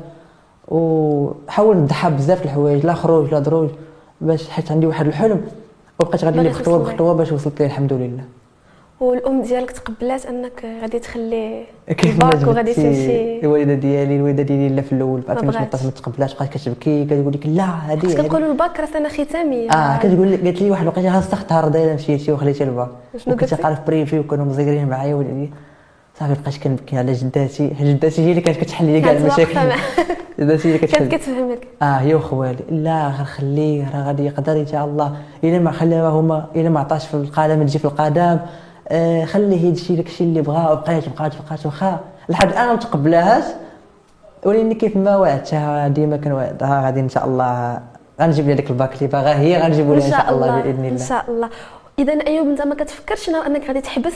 وحاولت 0.69 1.77
نضحي 1.77 2.11
بزاف 2.11 2.45
الحوايج 2.45 2.87
لا 2.87 2.95
خروج 2.95 3.35
لا 3.35 3.39
دروج. 3.39 3.69
باش 4.25 4.49
حيت 4.49 4.73
عندي 4.73 4.87
واحد 4.87 5.07
الحلم 5.07 5.41
وبقيت 6.01 6.25
غادي 6.25 6.41
لي 6.41 6.49
بخطوة 6.49 6.79
بخطوه 6.79 7.15
باش 7.15 7.33
وصلت 7.33 7.61
ليه 7.61 7.67
الحمد 7.67 7.93
لله. 7.93 8.25
والأم 9.01 9.43
ديالك 9.43 9.71
تقبلات 9.71 10.27
أنك 10.27 10.65
غادي 10.83 10.99
تخلي 10.99 11.65
الباك 12.05 12.47
وغادي 12.47 12.75
تمشي؟ 12.75 13.41
الوالدة 13.41 13.75
ديالي 13.75 14.17
الوالدة 14.17 14.43
ديالي 14.43 14.69
لا 14.69 14.83
في 14.83 14.93
الأول 14.93 15.23
في 15.23 15.33
2018 15.33 15.85
ما 15.85 15.91
تقبلاتش 15.91 16.35
بقات 16.35 16.49
كتبكي 16.49 17.05
كتقول 17.05 17.33
لك 17.33 17.47
لا 17.47 17.65
هذه 17.65 18.15
كنقولوا 18.15 18.53
الباك 18.53 18.81
راه 18.81 18.87
سنة 18.87 19.09
ختامية. 19.09 19.71
آه 19.71 19.99
كتقول 19.99 20.29
لي 20.29 20.37
قالت 20.37 20.63
لي 20.63 20.71
واحد 20.71 20.83
الوقيتة 20.83 21.19
استختار 21.19 21.69
دايره 21.69 21.95
مشيتي 21.95 22.33
وخليتي 22.33 22.65
الباك. 22.65 22.89
كنت 23.27 23.55
قاري 23.55 23.74
في 23.74 23.87
privé 23.87 24.19
وكانوا 24.19 24.45
مزيرين 24.45 24.89
معايا 24.89 25.15
ولدي 25.15 25.51
صافي 26.21 26.43
بقيت 26.43 26.57
كنبكي. 26.57 26.99
على 26.99 27.13
جداتي 27.13 27.69
جداتي 27.81 28.23
هي 28.23 28.31
اللي 28.31 28.41
كانت 28.41 28.57
كتحل 28.57 28.85
لي 28.85 29.01
كاع 29.01 29.13
المشاكل. 29.13 29.61
جداتي 30.41 30.69
هي 30.69 30.77
اللي 30.77 30.87
كانت 30.87 31.15
كتفهمك. 31.15 31.69
آه 31.83 31.85
هي 31.85 32.15
وخوالي 32.15 32.65
لا 32.71 33.09
غير 33.09 33.25
خليه 33.25 33.91
راه 33.95 34.07
غادي 34.07 34.25
يقدر 34.27 34.53
إن 34.53 34.67
شاء 34.67 34.85
الله. 34.85 35.17
إلا 35.45 35.59
ما 35.59 35.71
خلاه 35.71 36.09
هما 36.09 36.47
إلا 36.57 36.69
ما 36.69 36.81
عطاش 36.81 37.07
في 37.07 37.15
القدم 37.15 37.67
تجي 37.67 37.79
في 37.79 37.85
القدم. 37.85 38.39
آه 38.89 39.25
خليه 39.25 39.67
يدشي 39.69 39.97
داك 39.97 40.07
الشيء 40.07 40.27
اللي 40.27 40.43
بغا. 40.43 40.71
وبقيت 40.71 41.09
بقات 41.09 41.33
بقات 41.47 41.67
واخا. 41.67 42.01
لحد 42.29 42.49
الآن 42.49 42.69
ما 42.69 42.77
تقبلهاش. 42.77 43.45
ولكن 44.45 44.73
كيف 44.73 44.97
ما 44.97 45.17
وعدتها 45.17 45.89
ديما 45.89 46.17
كنوعدها 46.17 46.85
غادي 46.85 47.01
إن 47.01 47.09
شاء 47.09 47.25
الله 47.27 47.81
غنجيب 48.21 48.47
لها 48.47 48.55
داك 48.55 48.71
الباك 48.71 48.95
اللي 48.95 49.07
باغا 49.07 49.35
هي. 49.35 49.63
غنجيبو 49.63 49.95
لها 49.95 50.07
إن 50.07 50.11
شاء 50.11 50.35
الله 50.35 50.61
بإذن 50.61 50.85
الله 50.85 50.89
إن 50.89 50.99
شاء 50.99 51.25
الله. 51.29 51.51
اذا 51.99 52.27
أيوب 52.27 52.47
أنت 52.47 52.63
ما 52.63 52.75
كتفكرش 52.75 53.29
أنك 53.29 53.67
غادي 53.69 53.81
تحبس؟ 53.81 54.15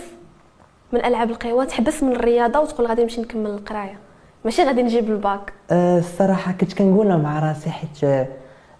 من 0.92 1.04
ألعاب 1.04 1.30
القوى 1.30 1.66
تحبس 1.66 2.02
من 2.02 2.12
الرياضة 2.12 2.60
وتقول 2.60 2.86
غادي 2.86 3.02
نمشي 3.02 3.20
نكمل 3.20 3.50
القراية. 3.50 3.98
ماشي 4.44 4.62
غادي 4.62 4.82
نجيب 4.82 5.10
الباك. 5.10 5.52
أه 5.70 5.98
الصراحة 5.98 6.52
كنت 6.52 6.72
كنقولها 6.72 7.16
مع 7.16 7.38
راسي 7.38 7.70
حيت 7.70 8.26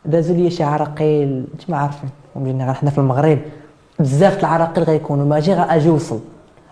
دازوا 0.05 0.37
لي 0.37 0.51
شي 0.51 0.63
عراقيل 0.65 1.47
انت 1.55 1.71
ما 1.71 1.77
عارفين 1.77 2.73
حنا 2.73 2.91
في 2.91 2.99
المغرب 2.99 3.39
بزاف 3.99 4.41
العراقيل 4.41 4.85
غيكونوا. 4.85 5.27
ماشي 5.27 5.55
غا 5.55 5.63
أجي 5.63 5.89
وصل. 5.91 6.21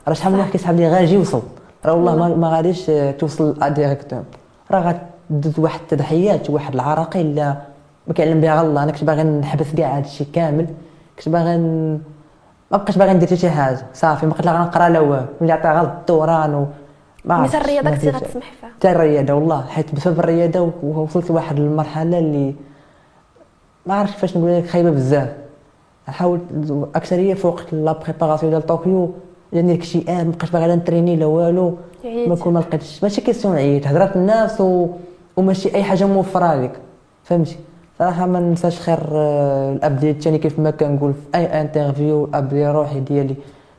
راه 0.08 0.14
شحال 0.14 0.32
من 0.32 0.38
واحد 0.38 0.50
كيسحب 0.50 0.76
لي 0.76 0.88
غاجي 0.88 1.16
وصل؟ 1.16 1.42
راه 1.84 1.94
والله 1.94 2.16
ما, 2.16 2.28
ما 2.28 2.48
غاديش 2.48 2.90
توصل 3.18 3.74
directement 3.74 4.24
راه 4.70 5.00
غدوز 5.30 5.58
واحد 5.58 5.80
التضحيات 5.80 6.50
واحد 6.50 6.74
العراقيل 6.74 7.34
لا 7.34 7.56
ما 8.06 8.14
كيعلم 8.14 8.40
بها 8.40 8.62
الله. 8.62 8.82
أنا 8.82 8.92
كنت 8.92 9.04
باغي 9.04 9.22
نحبس 9.22 9.74
كاع 9.74 9.96
هادشي 9.96 10.24
كامل. 10.24 10.66
كنت 11.18 11.28
باغي 11.28 11.56
ما 12.70 12.76
بقيتش 12.76 12.98
باغي 12.98 13.12
ندير 13.12 13.34
شي 13.34 13.50
حاجة. 13.50 13.86
صافي 13.94 14.26
ما 14.26 14.32
بقيت 14.32 14.46
لا 14.46 14.52
غنقرا 14.52 14.88
لا 14.88 15.00
والو. 15.00 15.24
ملي 15.40 15.52
عطا 15.52 15.72
غلط 15.72 15.90
الدوران 15.98 16.54
و 16.54 16.66
ما 17.24 17.40
مثل 17.40 17.58
الرياضة 17.58 17.90
كنتي 17.90 18.10
غتسمح 18.10 18.52
فيها. 18.60 18.70
حتى 18.76 18.90
الرياضة 18.90 19.34
والله 19.34 19.64
حيت 19.66 19.94
بسبب 19.94 20.20
الرياضة 20.20 20.72
وصلت 20.82 21.30
لواحد 21.30 21.56
المرحلة 21.56 22.18
اللي 22.18 22.54
ما 23.86 23.94
عرفتش 23.94 24.14
كيفاش 24.14 24.36
نقول 24.36 24.58
لك 24.58 24.66
خايبة 24.66 24.90
بزاف. 24.90 25.32
حاولت 26.06 26.42
أكثرية 26.94 27.34
فوق 27.34 27.60
لا 27.72 27.92
بريباراسيون 27.92 28.50
ديال 28.50 28.66
طوكيو. 28.66 29.10
جاني 29.54 29.74
الاكتئاب 29.74 30.26
مابقيتش 30.26 30.50
باغي 30.50 30.66
لا 30.66 30.76
نتريني 30.76 31.16
لا 31.16 31.26
والو. 31.26 31.78
ما 32.04 32.36
كون 32.36 32.52
ما 32.52 32.58
لقيتش. 32.58 33.02
ماشي 33.02 33.20
كيسيون 33.20 33.56
عييت. 33.56 33.86
هضرات 33.86 34.16
الناس 34.16 34.60
و... 34.60 34.88
وماشي 35.36 35.74
أي 35.74 35.82
حاجة 35.82 36.04
موفرة 36.04 36.54
لك 36.54 36.80
فهمتي؟ 37.24 37.56
صراحة 37.98 38.26
ما 38.26 38.40
ننساش 38.40 38.80
خير 38.80 38.98
آه، 39.12 39.72
الاب 39.72 39.96
ديالي 40.00 40.18
الثاني 40.18 40.38
كيف 40.38 40.58
ما 40.58 40.70
كنقول 40.70 41.14
في 41.14 41.38
أي 41.38 41.60
interview 41.60 42.24
الاب 42.24 42.48
ديال 42.48 42.74
روحي 42.74 43.00
ديالي. 43.00 43.34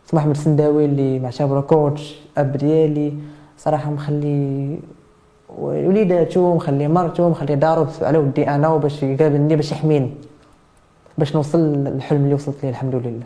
اسمه 0.07 0.19
احمد 0.19 0.35
السنداوي 0.35 0.85
اللي 0.85 1.19
معتبره 1.19 1.61
coach 1.61 2.15
اب 2.37 2.57
ديالي 2.57 3.13
صراحة 3.57 3.91
مخلي 3.91 4.79
وليداتو 5.59 6.55
مخلي 6.55 6.87
مرتو 6.87 7.29
مخلي 7.29 7.55
دارو 7.55 7.87
على 8.01 8.17
ودي 8.17 8.49
أنا 8.49 8.67
وباش 8.67 9.03
يقابلني 9.03 9.55
باش 9.55 9.71
يحميني. 9.71 10.11
باش 11.17 11.35
نوصل 11.35 11.59
للحلم 11.59 12.23
اللي 12.23 12.33
وصلت 12.33 12.55
ليه 12.63 12.69
الحمد 12.69 12.95
لله. 12.95 13.25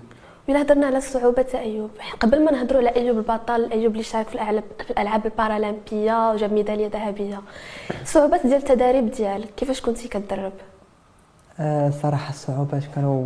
ولا 0.50 0.62
هضرنا 0.62 0.86
على 0.88 0.98
الصعوبات 0.98 1.56
أيوب. 1.56 1.90
قبل 2.20 2.46
ما 2.46 2.52
نهضروا 2.52 2.82
على 2.82 2.96
أيوب 2.96 3.18
البطل 3.18 3.72
أيوب 3.72 3.92
اللي 3.92 4.04
شارك 4.04 4.28
في 4.28 4.36
الألعاب 4.36 4.64
في 4.86 4.92
الألعاب 4.92 5.26
البارالمبية 5.26 6.32
وجاب 6.32 6.54
ميدالية 6.54 6.88
ذهبية. 6.88 7.42
الصعوبات 8.02 8.42
ديال 8.48 8.58
التدريب 8.58 9.12
ديالك 9.12 9.50
كيفاش 9.58 9.82
كنتي 9.82 10.08
كتدرب؟ 10.08 10.52
آه 10.52 10.71
صراحة 12.02 12.30
الصعوبات 12.30 12.84
كانوا 12.96 13.26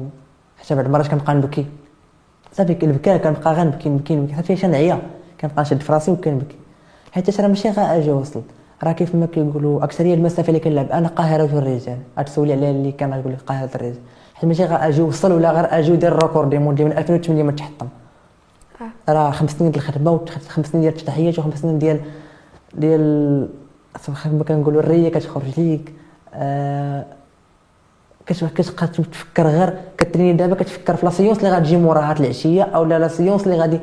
حتى 0.58 0.76
بعض 0.76 0.86
المرات 0.86 1.08
كنبقى 1.08 1.36
نبكي. 1.36 1.66
صافي 2.54 2.86
البكاء 2.86 3.18
كنبقى 3.18 3.54
غنبكي 3.54 3.90
نبكي 3.90 4.16
نبكي 4.16 4.36
صافي 4.36 4.68
نعيا 4.68 5.00
كنبقى 5.42 5.62
نشد 5.62 5.82
في 5.82 5.94
راسي 5.94 6.12
وكنبكي 6.12 6.56
حيت 7.12 7.42
راه 7.42 7.48
ماشي 7.48 7.70
غا 7.70 7.98
أجي 7.98 8.12
وصل 8.12 8.42
راه 8.84 8.92
كيف 8.92 9.16
ما 9.16 9.26
كيقولوا 9.26 9.84
أكثرية 9.84 10.14
المسافة 10.14 10.48
اللي 10.48 10.60
كنلعب. 10.60 10.92
أنا 10.92 11.08
قاهرة 11.08 11.44
الرجال. 11.46 11.98
غتسولي 12.20 12.54
على 12.54 12.72
اللي 12.72 12.92
كان 12.92 13.14
غيقول 13.14 13.34
لك 13.34 13.42
قاهرة 13.42 13.70
الرجال. 13.76 14.00
حيت 14.34 14.46
ماشي 14.46 14.66
غير 14.66 14.88
أجي 14.88 15.02
وصل 15.02 15.32
ولا 15.32 15.52
غير 15.52 15.80
أجي 15.80 15.92
ودير 15.92 16.12
الريكورد. 16.12 16.50
دي 16.50 16.58
من 16.60 16.92
2008 16.92 17.44
ما 17.44 17.52
تحطم. 17.52 17.88
آه. 18.82 19.12
راه 19.14 19.32
خمس 19.32 19.52
سنين 19.52 19.72
ديال 19.72 19.84
الخدمة 19.84 20.12
وخمس 20.12 20.66
سنين 20.68 20.82
ديال 20.82 20.96
التحيات 20.96 21.40
وخمس 21.40 21.62
سنين 21.62 21.80
ديال 21.80 22.00
ديال 22.74 23.50
كما 24.24 24.44
كنقولوا 24.44 24.82
الرية 24.82 25.10
كتخرج 25.10 25.60
ليك. 25.60 25.94
آه 26.34 27.06
كتبقى 28.26 28.88
تفكر 28.88 29.48
غير 29.48 29.74
كت 29.98 30.04
entraîner 30.04 30.34
دابا 30.34 30.56
كتفكر 30.56 30.96
في 30.96 31.06
la 31.06 31.12
séance 31.12 31.38
اللي 31.38 31.50
غتجي 31.50 31.78
موراها 31.78 32.16
العشية 32.20 32.64
أو 32.64 32.84
la 32.84 33.08
séance 33.08 33.44
اللي 33.44 33.58
غادي 33.58 33.80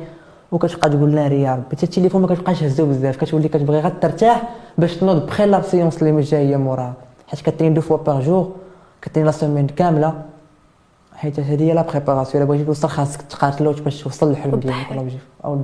وكتبقى 0.51 0.89
تقول 0.89 1.15
ناري 1.15 1.41
يا 1.41 1.55
ربي. 1.55 1.75
حتى 1.75 1.85
التليفون 1.85 2.21
ما 2.21 2.27
كتبقاش 2.27 2.63
هزو 2.63 2.85
بزاف. 2.85 3.17
كتولي 3.17 3.47
كتبغي 3.47 3.79
غير 3.79 3.91
ترتاح 3.91 4.43
باش 4.77 4.95
تنوض 4.95 5.25
بخير 5.25 5.47
la 5.47 5.61
séance 5.61 6.03
اللي 6.03 6.21
جاية 6.21 6.55
موراها 6.55 6.93
حيت 7.27 7.41
كت 7.41 7.47
entraîner 7.47 7.73
deux 7.73 7.81
fois 7.81 7.97
par 7.97 8.21
jour 8.21 8.55
كت 9.01 9.05
entraîner 9.05 9.25
la 9.25 9.31
semaine 9.31 9.67
كاملة. 9.67 10.21
حيت 11.15 11.39
هذه 11.39 11.63
هي 11.63 11.73
la 11.73 11.81
préparation. 11.81 12.43
إلا 12.43 12.49
بغيتي 12.49 12.65
توصل 12.65 12.89
خاصك 12.89 13.21
تقاتل 13.21 13.73
باش 13.73 14.03
توصل 14.03 14.29
للحلم 14.29 14.55
ديالك 14.55 14.91
ولا 14.91 15.09
أو 15.45 15.61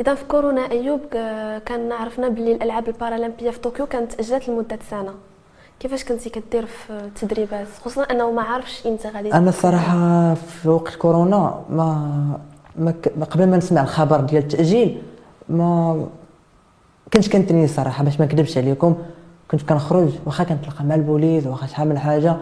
إذا 0.00 0.14
في 0.14 0.24
كورونا 0.24 0.70
أيوب 0.70 1.00
كان 1.66 1.92
عرفنا 1.92 2.28
بلي 2.28 2.52
الألعاب 2.52 2.88
البارالمبية 2.88 3.50
في 3.50 3.58
طوكيو 3.58 3.86
كانت 3.86 4.12
تاجلت 4.12 4.48
لمدة 4.48 4.78
سنة. 4.90 5.14
كيفاش 5.84 6.04
كنتي 6.04 6.30
كدير 6.30 6.66
في 6.66 6.90
التدريبات؟ 6.90 7.66
خصوصا 7.84 8.02
أنه 8.02 8.30
ما 8.30 8.42
عارفش 8.42 8.86
إمتى 8.86 9.08
غادي 9.08 9.34
أنا 9.34 9.48
الصراحه 9.48 10.34
في 10.34 10.68
وقت 10.68 10.94
كورونا 10.94 11.60
ما 11.70 12.38
ما 13.16 13.24
قبل 13.30 13.46
ما 13.48 13.56
نسمع 13.56 13.82
الخبر 13.82 14.20
ديال 14.20 14.42
التأجيل 14.42 15.02
ما 15.48 16.06
كنت 17.12 17.28
كنتني 17.28 17.64
الصراحه 17.64 18.04
باش 18.04 18.20
ما 18.20 18.26
نكذبش 18.26 18.58
عليكم. 18.58 18.96
كنت 19.50 19.62
كنخرج 19.62 20.08
واخا 20.26 20.44
كنتلاقى 20.44 20.84
مع 20.84 20.94
البوليس 20.94 21.46
واخا 21.46 21.66
شحال 21.66 21.88
من 21.88 21.98
حاجة. 21.98 22.36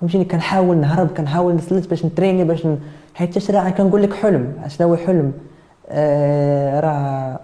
فهمتيني؟ 0.00 0.24
كنحاول 0.24 0.76
نهرب 0.76 1.08
كنحاول 1.08 1.54
نسلت 1.54 1.90
باش 1.90 2.04
نتريني 2.04 2.44
باش 2.44 2.66
ن... 2.66 2.78
حيت 3.14 3.50
راه 3.50 3.70
كنقول 3.70 4.02
لك 4.02 4.14
حلم. 4.14 4.52
شنو 4.68 4.88
هو 4.88 4.96
حلم؟ 4.96 5.32
آه 5.88 6.80
راه 6.80 7.40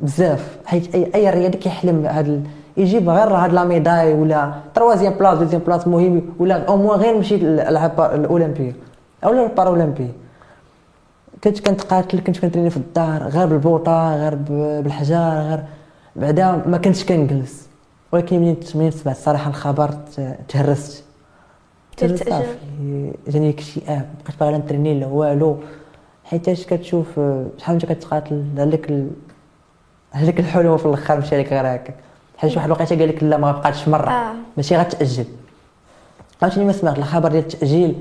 بزاف. 0.00 0.58
حيت 0.66 0.94
اي 0.94 1.10
أي 1.14 1.30
رياضي 1.30 1.58
كيحلم 1.58 2.06
هذا 2.06 2.40
يجيب 2.76 3.08
غير 3.08 3.28
هاد 3.28 3.52
la 3.52 3.64
médaille 3.64 4.14
ولا 4.14 4.52
troisième 4.74 5.12
place 5.12 5.38
deuxième 5.38 5.62
place 5.66 5.88
مهم. 5.88 6.22
ولا 6.38 6.64
au 6.68 6.76
moins 6.76 7.00
غير 7.00 7.18
مشي 7.18 7.36
للالعاب 7.36 8.00
الاولمبيه 8.00 8.72
أو 9.24 9.30
الباراولمبيه 9.30 10.12
كنت 11.44 11.60
كنتقاتل 11.60 12.20
كنت 12.20 12.38
كن 12.38 12.44
entraîner 12.44 12.70
في 12.70 12.76
الدار 12.76 13.22
غير 13.22 13.46
بالبوطة 13.46 14.16
غير 14.16 14.34
بالحجار 14.48 15.42
غير 15.42 15.60
بعدا 16.16 16.62
ما 16.66 16.78
كنتش 16.78 17.04
كنجلس. 17.04 17.68
ولكن 18.12 18.36
منين 18.36 18.56
منين 18.74 18.90
سمعت 18.90 19.16
الصراحه 19.16 19.50
الخبر 19.50 19.90
تهرست. 20.48 21.04
تهرست 21.96 22.32
جاني 23.28 23.50
اكتئاب 23.50 24.08
بقيت 24.24 24.40
باغي 24.40 24.58
نتريني 24.58 25.00
لا 25.00 25.06
والو. 25.06 25.56
حيتاش 26.24 26.66
كتشوف 26.66 27.20
شحال 27.58 27.74
انت 27.74 27.86
كتقاتل؟ 27.86 28.44
هذاك 28.58 28.92
هذاك 30.10 30.40
الحلم 30.40 30.76
في 30.76 30.86
الأخر 30.86 31.18
مشى 31.18 31.38
لك 31.38 31.52
غير 31.52 31.66
هكاك. 31.66 31.94
حيت 32.42 32.56
واحد 32.56 32.66
الوقيته 32.66 32.98
قال 32.98 33.08
لك 33.08 33.22
لا 33.22 33.36
ما 33.36 33.52
بقاتش 33.52 33.88
مرة. 33.88 34.10
آه. 34.10 34.32
ماشي 34.56 34.76
غتأجل. 34.76 35.24
عرفتي 36.42 36.64
ما 36.64 36.72
سمعت 36.72 36.98
الخبر 36.98 37.28
ديال 37.28 37.42
التأجيل 37.42 37.94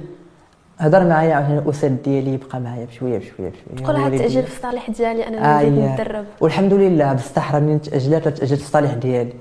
هضر 0.80 1.04
معايا 1.08 1.36
عشان 1.36 1.58
الأستاذ 1.58 1.90
ديالي 1.90 2.34
يبقى 2.34 2.60
معايا 2.60 2.86
بشوية 2.86 3.18
بشوية 3.18 3.50
بشوية. 3.50 3.84
تقول 3.86 3.96
هاد 3.96 4.14
التاجيل 4.14 4.44
في 4.44 4.58
الصالح 4.58 4.90
ديالي 4.90 5.28
أنا 5.28 5.62
آه 5.62 5.64
نتدرب 5.70 6.26
والحمد 6.42 6.74
لله 6.74 7.14
بصح 7.14 7.54
راه 7.56 7.60
منين 7.60 7.82
تأجلت 7.82 8.28
تأجلت 8.28 8.60
في 8.62 8.66
الصالح 8.68 8.94
ديالي. 8.94 9.34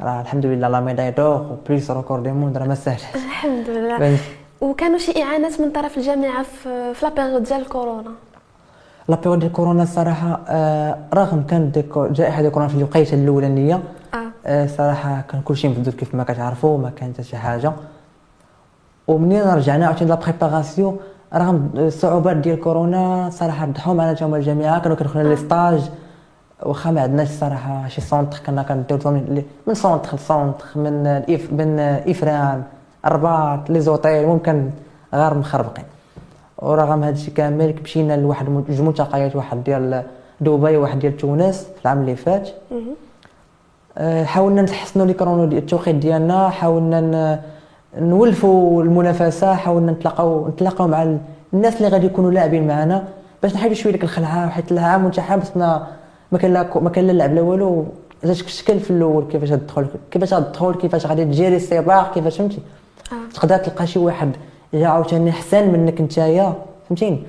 راه 0.00 0.20
الحمد 0.20 0.46
لله 0.46 0.68
la 0.68 0.80
médaille 0.80 1.10
d'or 1.10 1.46
و 1.52 1.60
plus 1.60 1.90
record 1.90 2.22
du 2.22 2.32
monde 2.32 2.56
راه 2.58 2.66
ما 2.66 2.74
ساهلش 2.74 3.02
الحمد 3.26 3.70
لله. 3.70 4.18
وكانوا 4.60 4.98
شي 4.98 5.22
إعانات 5.22 5.60
من 5.60 5.70
طرف 5.70 5.98
الجامعة 5.98 6.42
في 6.42 6.94
في 6.94 7.06
la 7.06 7.14
période 7.14 7.42
ديال 7.42 7.60
الكورونا؟ 7.60 8.10
la 9.08 9.15
période 9.15 9.38
ديال 9.38 9.50
الكورونا 9.50 9.82
الصراحه 9.82 10.40
آه 10.48 10.98
رغم 11.14 11.42
كانت 11.50 11.78
جائحة 11.96 12.40
ديال 12.40 12.52
كورونا 12.52 12.68
في 12.70 12.76
الوقيتة 12.78 13.14
الأولانية 13.14 13.74
آه. 13.74 13.78
آه 13.78 14.05
صراحة 14.66 15.20
كان 15.20 15.40
كلشي 15.40 15.68
محدود 15.68 15.94
كيف 15.94 16.14
ما 16.14 16.24
كتعرفوا 16.24 16.78
ما 16.78 16.90
كانت 16.90 17.20
شي 17.20 17.36
حاجة. 17.36 17.72
ومنين 19.08 19.42
رجعنا؟ 19.42 19.86
عاوتاني 19.86 20.10
la 20.10 20.14
préparation 20.14 20.98
رغم 21.34 21.70
الصعوبات 21.74 22.36
ديال 22.36 22.60
كورونا 22.60 23.30
صراحة 23.30 23.66
ضحوا 23.66 23.94
معنا 23.94 24.12
تا 24.12 24.26
الجامعة 24.26 24.80
كانوا 24.80 24.96
كيدخلوا 24.96 25.28
لي 25.28 25.36
stage 25.36 25.90
واخا 26.62 26.90
ما 26.90 27.00
عندناش 27.00 27.28
صراحة 27.28 27.88
شي 27.88 28.00
centre 28.00 28.38
كنا 28.46 28.62
كنديرو 28.62 29.10
من 29.66 29.74
centre 29.74 30.16
ل 30.16 30.23
centre 30.23 30.64
من 30.76 31.06
الإف 31.06 31.52
من 31.52 31.78
إفران 31.80 32.62
الرباط 33.06 33.70
les 33.70 33.80
hôtels 33.80 34.26
ممكن 34.26 34.70
غير 35.14 35.34
مخربقين. 35.34 35.84
ورغم 36.58 37.04
هذا 37.04 37.14
الشيء 37.14 37.34
كامل 37.34 37.74
مشينا 37.84 38.16
لواحد 38.16 38.46
جوج 38.68 38.80
ملتقيات 38.80 39.36
واحد 39.36 39.64
ديال 39.64 40.02
دبي 40.40 40.76
وواحد 40.76 40.98
ديال 40.98 41.16
تونس 41.16 41.62
في 41.76 41.82
العام 41.84 42.00
اللي 42.00 42.16
فات. 42.16 42.48
حاولنا 44.24 44.62
نحسنوا 44.62 45.06
les 45.06 45.12
chronos 45.14 45.44
التوقيت 45.44 45.94
ديالنا 45.94 46.48
حاولنا 46.48 47.40
نولفوا 47.98 48.82
المنافسة 48.82 49.54
حاولنا 49.54 49.92
نتلاقاو 49.92 50.48
نتلاقاو 50.48 50.88
مع 50.88 51.16
الناس 51.52 51.76
اللي 51.76 51.88
غادي 51.88 52.06
يكونوا 52.06 52.30
لاعبين 52.30 52.66
معنا 52.66 53.04
باش 53.42 53.54
نحيدوا 53.54 53.74
شوية 53.74 53.92
ديك 53.92 54.04
الخلعة 54.04 54.48
حيت 54.48 54.72
العام 54.72 55.04
وانت 55.04 55.20
حابس 55.20 55.56
ما 55.56 55.86
كان 56.40 56.52
لا 56.52 56.78
ما 56.80 56.90
كان 56.90 57.06
لا 57.06 57.12
لعب 57.12 57.34
لا 57.34 57.40
والو. 57.42 57.84
جاتك 58.24 58.46
الشكل 58.46 58.80
في 58.80 58.90
الأول 58.90 59.24
كيفاش 59.24 59.48
تدخل 59.48 59.86
كيفاش 60.10 60.30
تدخل 60.30 60.74
كيفاش 60.74 61.06
غادي 61.06 61.24
تجيري 61.24 61.56
السباق 61.56 62.14
كيفاش 62.14 62.38
فهمتي؟ 62.38 62.58
آه. 63.12 63.34
تقدر 63.34 63.56
تلقى 63.56 63.86
شي 63.86 63.98
واحد 63.98 64.30
جا 64.74 64.86
عاوتاني 64.86 65.30
أحسن 65.30 65.68
منك 65.72 66.00
نتايا 66.00 66.54
فهمتيني 66.88 67.22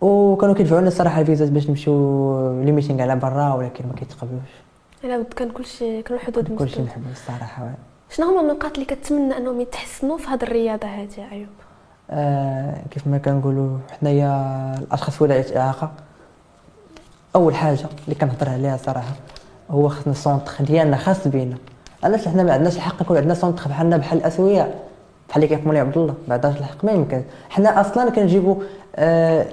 وكانوا 0.00 0.54
كيدفعوا 0.54 0.80
لنا 0.80 0.88
الصراحة 0.88 1.20
الفيزات 1.20 1.48
باش 1.48 1.70
نمشيو 1.70 2.62
لي 2.62 2.72
ميتينغ 2.72 3.02
على 3.02 3.16
برا 3.16 3.54
ولكن 3.54 3.84
ما 3.88 3.94
كيتقبلوش. 3.96 4.63
لا 5.04 5.24
كان 5.36 5.50
كلشي 5.50 6.02
كانوا 6.02 6.20
الحدود 6.20 6.56
كلشي 6.58 6.82
محدود 6.82 7.04
الصراحة. 7.12 7.70
شنو 8.10 8.26
هما 8.26 8.40
النقاط 8.40 8.72
اللي 8.74 8.84
كتمنى 8.84 9.36
أنهم 9.36 9.60
يتحسنوا 9.60 10.18
في 10.18 10.28
هذه 10.28 10.42
الرياضة 10.42 10.88
هذه 10.88 11.32
ايوب 11.32 11.48
آه 12.10 12.74
كيف 12.90 13.06
ما 13.06 13.18
كنقولوا 13.18 13.78
حنايا 14.00 14.30
الأشخاص 14.78 15.22
ولايه 15.22 15.40
الاعاقه 15.50 15.90
أول 17.36 17.54
حاجة 17.54 17.86
اللي 18.04 18.14
كنهضر 18.20 18.48
عليها 18.48 18.76
صراحة 18.76 19.12
هو 19.70 19.88
خصنا 19.88 20.12
السونتر 20.12 20.52
ديالنا 20.60 20.96
خاص 20.96 21.28
بينا. 21.28 21.56
علاش 22.04 22.28
حنا 22.28 22.42
ما 22.42 22.52
عندناش 22.52 22.76
الحق 22.76 23.02
يكون 23.02 23.16
عندنا 23.16 23.34
سونتر 23.34 23.68
بحالنا 23.68 23.96
بحال 23.96 24.18
الاسوياء 24.18 24.82
بحال 25.28 25.42
اللي 25.44 25.56
كيف 25.56 25.66
مولاي 25.66 25.80
عبد 25.80 25.98
الله 25.98 26.14
ما 26.28 26.34
عندناش 26.34 26.58
الحق 26.58 26.84
ما 26.84 26.92
يمكن. 26.92 27.22
حنا 27.50 27.80
أصلا 27.80 28.10
كنجيبوا 28.10 28.56
آه 28.96 29.46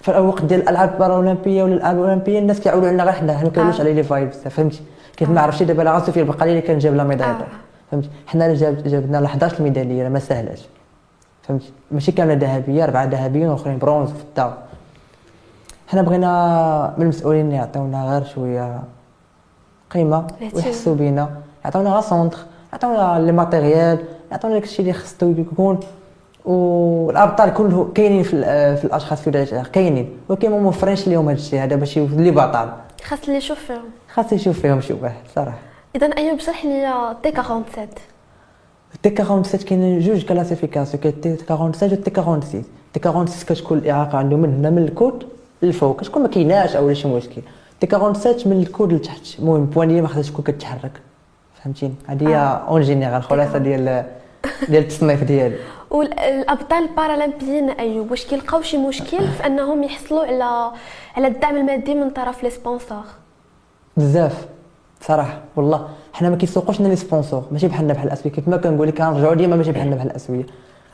في 0.00 0.10
الوقت 0.18 0.42
ديال 0.44 0.60
الألعاب 0.62 1.02
الاولمبيه 1.02 1.62
ولا 1.64 1.74
الألعاب 1.74 1.96
الأولمبية 1.96 2.38
الناس 2.38 2.60
كيعولوا 2.60 2.86
علينا 2.88 3.04
غير 3.04 3.12
حنا 3.12 3.42
ما 3.42 3.48
كنقولوش 3.50 3.76
آه. 3.76 3.80
على 3.80 3.94
لي 3.94 4.02
فايب 4.02 4.28
بزاف 4.28 4.48
فهمتي؟ 4.54 4.80
كيف 5.18 5.30
ما 5.30 5.40
عرفتي 5.40 5.64
دابا 5.64 5.82
لا 5.82 5.98
في 5.98 6.20
البقالي 6.20 6.50
اللي 6.50 6.62
كان 6.62 6.78
جاب 6.78 6.94
لا 6.94 7.04
ميدالية. 7.04 7.32
آه. 7.32 7.46
فهمتي؟ 7.90 8.10
حنا 8.26 8.46
اللي 8.46 8.56
جاب 8.56 8.82
جابنا 8.84 9.26
11 9.26 9.62
ميداليه 9.62 10.08
ما 10.08 10.18
سهلاش. 10.18 10.62
فهمتي؟ 11.42 11.72
ماشي 11.90 12.12
كاملة 12.12 12.34
ذهبية 12.34 12.84
اربعه 12.84 13.04
ذهبيين 13.04 13.48
والاخرين 13.48 13.78
برونز 13.78 14.10
في 14.10 14.22
الدار. 14.22 14.56
حنا 15.88 16.02
بغينا 16.02 16.94
من 16.96 17.02
المسؤولين 17.02 17.52
يعطيونا 17.52 18.12
غير 18.12 18.24
شوية 18.24 18.80
قيمة 19.90 20.26
ويحسوا 20.54 20.94
بينا. 20.94 21.30
يعطيونا 21.64 21.90
غير 21.90 22.00
centre 22.00 22.38
يعطيونا 22.72 23.18
les 23.26 23.32
matériels 23.32 23.98
يعطيونا 24.30 24.58
داكشي 24.58 24.82
اللي 24.82 24.92
خصو 24.92 25.30
يكون. 25.30 25.80
والأبطال 26.44 27.54
كله 27.54 27.92
كاينين 27.94 28.22
في, 28.22 28.30
في 28.76 28.84
الأشخاص 28.84 29.20
في 29.20 29.30
ولايه 29.30 29.62
كاينين. 29.62 30.16
ولكن 30.28 30.50
ما 30.50 30.58
موفرينش 30.58 31.08
لهم 31.08 31.28
هذا 31.28 31.38
الشيء 31.38 31.62
هذا 31.62 31.76
باش 31.76 31.96
يولي 31.96 32.30
بطل. 32.30 32.68
خاص 33.04 33.18
اللي 33.24 33.36
يشوف 33.36 33.58
فيهم 33.58 33.84
خاص 34.14 34.32
يشوف 34.32 34.60
فيهم 34.60 34.80
شي 34.80 34.92
واحد 34.92 35.22
صراحة. 35.34 35.58
اذا 35.96 36.06
أيوب 36.06 36.38
شرح 36.40 36.64
لي 36.64 37.16
T 37.22 37.32
47 37.32 37.88
T 39.02 39.16
47 39.16 39.64
كاين 39.64 39.98
جوج 40.00 40.24
classifications 40.24 41.02
كاين 41.02 41.20
T 41.20 41.36
47 41.36 41.92
و 41.92 41.96
T 41.96 42.10
46 42.10 42.42
T 42.92 43.00
46 43.00 43.46
كتكون 43.48 43.78
الإعاقة 43.78 44.18
عنده 44.18 44.36
من 44.36 44.54
هنا 44.54 44.70
من 44.70 44.84
الكود 44.84 45.26
للفوق 45.62 46.00
كتكون 46.00 46.22
ما 46.22 46.28
كايناش 46.28 46.76
أو 46.76 46.94
شي 46.94 47.08
مشكل. 47.08 47.42
T 47.80 47.86
47 47.86 48.36
من 48.46 48.62
الكود 48.62 48.92
لتحت. 48.92 49.38
المهم 49.38 49.64
poignet 49.66 50.00
ما 50.00 50.08
خصهاش 50.08 50.30
تكون 50.30 50.44
كتحرك. 50.44 50.92
فهمتيني؟ 51.62 51.94
هذه 52.06 52.28
هي 52.28 52.36
en 52.68 52.82
général 52.82 53.16
الخلاصه 53.16 53.58
ديال 53.58 54.04
ديال 54.68 54.82
التصنيف 54.82 55.24
ديالي. 55.24 55.56
والابطال 55.90 56.82
البارالمبيين 56.82 57.70
ايوب 57.70 58.10
واش 58.10 58.26
كيلقاو 58.26 58.62
شي 58.62 58.76
مشكل 58.78 59.28
في 59.28 59.46
أنهم 59.46 59.82
يحصلوا 59.82 60.24
على 60.24 60.70
على 61.16 61.26
الدعم 61.26 61.56
المادي 61.56 61.94
من 61.94 62.10
طرف 62.10 62.44
les 62.44 62.50
sponsors. 62.50 63.04
بزاف. 63.96 64.46
صراحة 65.00 65.40
والله. 65.56 65.88
حنا 66.12 66.30
ما 66.30 66.36
كيسوقوش 66.36 66.80
لنا 66.80 66.88
les 66.88 66.96
sponsors. 66.96 67.44
ماشي 67.52 67.68
بحالنا 67.68 67.92
بحال 67.92 68.06
الأسوية. 68.06 68.32
كيف 68.32 68.48
ما 68.48 68.56
كنقول 68.56 68.88
لك 68.88 68.94
كنرجعوا 68.98 69.34
ديما 69.34 69.56
ماشي 69.56 69.72
بحالنا 69.72 69.96
بحال 69.96 70.10
الأسوية. 70.10 70.46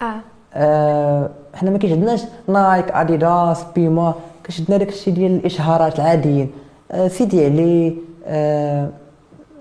آه, 0.02 0.14
آه 0.54 1.30
حنا 1.54 1.70
ما 1.70 1.78
كيشدناش 1.78 2.20
Nike 2.48 2.90
Adidas 2.90 3.64
Puma 3.74 4.14
كيشدنا 4.44 4.76
داك 4.76 4.88
الشيء 4.88 5.14
ديال 5.14 5.36
الإشهارات 5.36 5.98
العاديين. 5.98 6.52
آه 6.92 7.08
سيدي 7.08 7.44
علي 7.44 7.96
آه 8.26 8.88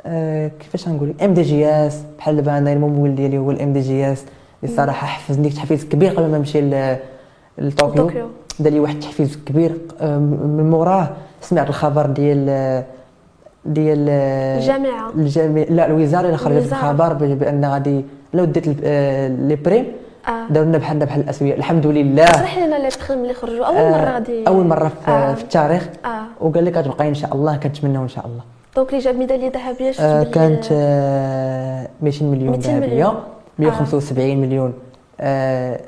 آه 0.06 0.52
كيفاش 0.60 0.88
غنقول 0.88 1.14
MDJS 1.24 2.02
بحال 2.18 2.36
دابا 2.36 2.58
أنا 2.58 2.74
الممول 2.74 3.16
ديالي 3.16 3.38
هو 3.38 3.52
ال 3.52 3.74
MDJS 3.74 4.26
اللي 4.64 4.76
صراحة 4.76 5.08
حفزني 5.08 5.50
تحفيز 5.50 5.86
كبير 5.86 6.12
قبل 6.12 6.30
ما 6.32 6.38
نمشي 6.38 6.62
لطوكيو 7.58 8.04
طوكيو. 8.04 8.28
دار 8.60 8.74
لي 8.74 8.80
واحد 8.80 8.94
التحفيز 8.96 9.38
كبير 9.46 9.72
آه، 10.02 10.18
من 10.18 10.70
موراه 10.70 11.10
سمعت 11.42 11.70
الخبر 11.70 12.06
ديال 12.06 12.84
ديال 13.66 14.10
الجامعة. 14.10 15.10
الجامعة 15.16 15.64
لا 15.64 15.86
الوزارة 15.86 16.26
اللي 16.26 16.38
خرجت. 16.38 16.72
الخبر 16.72 17.14
بان 17.14 17.66
غادي 17.66 18.06
لو 18.34 18.46
ديت 18.46 18.78
آه، 18.84 19.28
les 19.28 19.56
primes 19.56 19.86
داروا 20.50 20.68
لنا 20.68 20.78
بحالنا 20.78 21.06
بحال 21.06 21.22
الأسوية 21.22 21.54
الحمد 21.56 21.88
لله 21.88 22.24
اشرح 22.24 22.58
لنا 22.58 22.76
les 22.76 22.88
primes 22.88 23.22
اللي 23.24 23.34
خرجوا 23.34 23.66
أول 23.66 23.76
مرة 23.92 24.10
آه، 24.10 24.14
غادي 24.14 24.48
أول 24.48 24.68
مرة 24.68 24.88
في, 24.88 25.12
آه. 25.12 25.34
في 25.34 25.44
التاريخ 25.44 25.88
آه 26.06 26.24
وقال 26.46 26.66
لك 26.66 26.78
غتبقاي 26.78 27.08
إن 27.08 27.14
شاء 27.14 27.36
الله 27.36 27.58
كنتمناو 27.58 28.04
إن 28.04 28.08
شاء 28.08 28.26
الله 28.26 28.42
donc 28.76 28.90
اللي 28.90 29.00
جاب 29.00 29.16
ميدالية 29.16 29.52
ذهبية 29.52 29.92
آه 30.00 30.24
كانت 30.24 30.66
آه 30.72 31.88
200 32.02 32.26
مليون 32.26 32.52
200 32.52 32.70
ذهبية. 32.80 33.14
175 33.60 34.38
مليون 34.38 34.74
آه. 35.20 35.80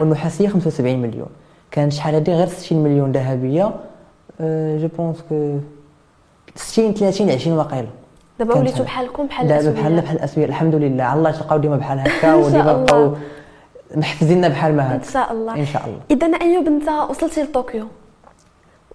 والنحاسيه 0.00 0.48
75 0.48 1.02
مليون. 1.02 1.28
كان 1.70 1.90
شحال 1.90 2.14
هادي؟ 2.14 2.32
غير 2.32 2.46
60 2.46 2.84
مليون 2.84 3.12
ذهبية 3.12 3.74
je 4.80 4.88
pense 4.98 5.16
que 5.28 5.58
60 6.56 6.94
30 6.94 7.30
20 7.30 7.58
واقيلا 7.58 7.88
دابا 8.38 8.54
حاجة. 8.54 8.82
بحالكم 8.82 9.26
بحال 9.26 9.48
دابا 9.48 9.60
الأسوية. 9.60 9.80
بحالنا 9.80 10.00
بحال 10.00 10.16
الأسوية. 10.16 10.44
الحمد 10.44 10.74
لله. 10.74 11.04
على 11.04 11.18
الله 11.18 11.30
تلقاو 11.30 11.58
ديما 11.58 11.76
بحال 11.76 11.98
هكا 11.98 12.34
وديما. 12.34 12.72
بقاو 12.72 13.14
محفزيننا 13.96 14.48
بحال 14.48 14.76
ما 14.76 14.82
إن 14.82 14.88
هكا 14.88 15.10
شاء 15.10 15.32
الله. 15.32 15.54
إن 15.54 15.66
شاء 15.66 15.82
الله. 15.86 16.00
اذا 16.10 16.26
أيوب 16.42 16.66
أنت 16.66 16.88
وصلتي 17.10 17.42
لطوكيو. 17.42 17.86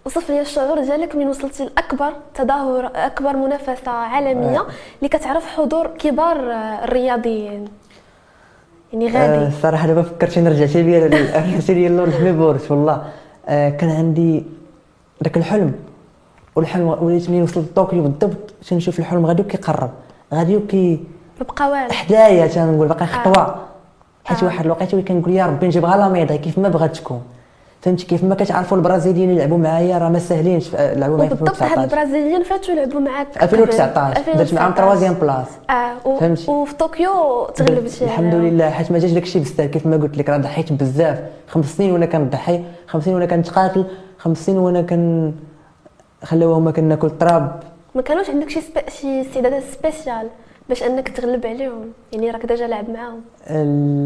وصف 0.05 0.29
لي 0.29 0.41
الشعور 0.41 0.79
ديالك 0.83 1.15
من 1.15 1.27
وصلتي 1.27 1.63
لأكبر 1.65 2.13
تظاهر 2.35 2.91
أكبر 2.95 3.35
منافسة 3.37 3.91
عالمية 3.91 4.59
آه. 4.59 4.65
اللي 4.99 5.09
كتعرف 5.09 5.45
حضور 5.47 5.87
كبار 5.87 6.37
آه، 6.51 6.83
الرياضيين. 6.83 7.65
يعني 8.93 9.07
آه، 9.09 9.11
غادي 9.13 9.47
الصراحه 9.47 9.87
دابا 9.87 10.01
فكرتيني 10.01 10.49
رجعتي 10.49 10.83
بيا 10.83 11.05
رجعتي 11.07 11.73
لي 11.73 11.87
اللون 11.87 12.09
الحمي 12.09 12.31
بورس 12.31 12.71
والله. 12.71 13.03
آه، 13.47 13.69
كان 13.69 13.89
عندي 13.89 14.43
داك 15.21 15.37
الحلم. 15.37 15.73
والحلم 16.55 16.87
وليت 16.87 17.29
ملي 17.29 17.41
وصلت 17.41 17.57
لطوكيو 17.71 18.03
بالضبط 18.03 18.53
تنشوف 18.69 18.99
الحلم 18.99 19.25
غادي 19.25 19.43
كيقرب 19.43 19.91
غادي 20.33 20.59
كي 20.59 21.03
بقى 21.41 21.69
والو. 21.69 21.91
حدايا 21.93 22.47
تنقول 22.47 22.87
باقي 22.87 23.05
خطوة. 23.07 23.55
حيت 24.25 24.39
آه. 24.43 24.45
واحد 24.45 24.65
الوقيتة 24.65 25.01
كنقول 25.01 25.33
يا 25.33 25.45
ربي 25.45 25.67
نجيبها 25.67 25.97
لا 25.97 26.09
ميضه 26.09 26.35
كيف 26.35 26.57
ما 26.59 26.69
بغات 26.69 26.97
تكون. 26.97 27.21
فهمتي 27.83 28.05
كيف 28.05 28.23
ما 28.23 28.35
كتعرفوا 28.35 28.77
البرازيليين 28.77 29.29
اللي 29.29 29.39
لعبوا 29.41 29.57
معايا 29.57 29.97
راه 29.97 30.09
ما 30.09 30.19
ساهلينش 30.19 30.67
في- 30.67 30.93
لعبوا 30.95 31.17
معايا 31.17 31.29
في 31.29 31.35
وبالضبط 31.35 31.63
هاد 31.63 31.71
2019 31.79 31.83
البرازيليين 31.83 32.43
فاتوا 32.43 32.75
لعبوا 32.75 32.99
معاك 32.99 33.27
في 33.31 33.43
2019 33.43 34.13
قبل. 34.21 34.37
درت 34.37 34.53
معاهم 34.53 34.71
2019. 34.71 34.75
troisième 34.77 35.13
place 35.13 35.47
آه 35.69 36.07
و- 36.07 36.17
فهمتي؟ 36.19 36.51
وفي 36.51 36.73
طوكيو 36.75 37.45
تغلبتي 37.55 38.05
الحمد. 38.05 38.33
لله 38.35 38.69
حيت 38.69 38.91
ما 38.91 38.99
جاش 38.99 39.11
داكشي 39.11 39.39
بزاف 39.39 39.61
كيف 39.69 39.85
ما 39.85 39.97
قلت 39.97 40.17
لك 40.17 40.29
راه 40.29 40.37
ضحيت 40.37 40.73
بزاف 40.73 41.19
خمس 41.47 41.77
سنين 41.77 41.91
وأنا 41.91 42.05
كنضحي 42.05 42.63
خمس 42.87 43.03
سنين 43.03 43.15
وأنا 43.15 43.25
كنتقاتل 43.25 43.85
خمس 44.17 44.45
سنين 44.45 44.57
وأنا 44.57 44.81
كن 44.81 45.33
خلاوه 46.23 46.57
هما 46.57 46.71
كناكل 46.71 47.07
التراب 47.07 47.59
ما 47.95 48.01
كانوش 48.01 48.29
عندك 48.29 48.49
شي. 48.49 48.61
شي 48.89 49.21
استعدادات 49.21 49.63
spéciales 49.63 50.27
باش 50.69 50.83
أنك 50.83 51.09
تغلب 51.09 51.45
عليهم 51.45 51.85
يعني 52.13 52.31
راك 52.31 52.45
déjà 52.45 52.67
لاعب 52.67 52.85
معاهم 52.89 53.21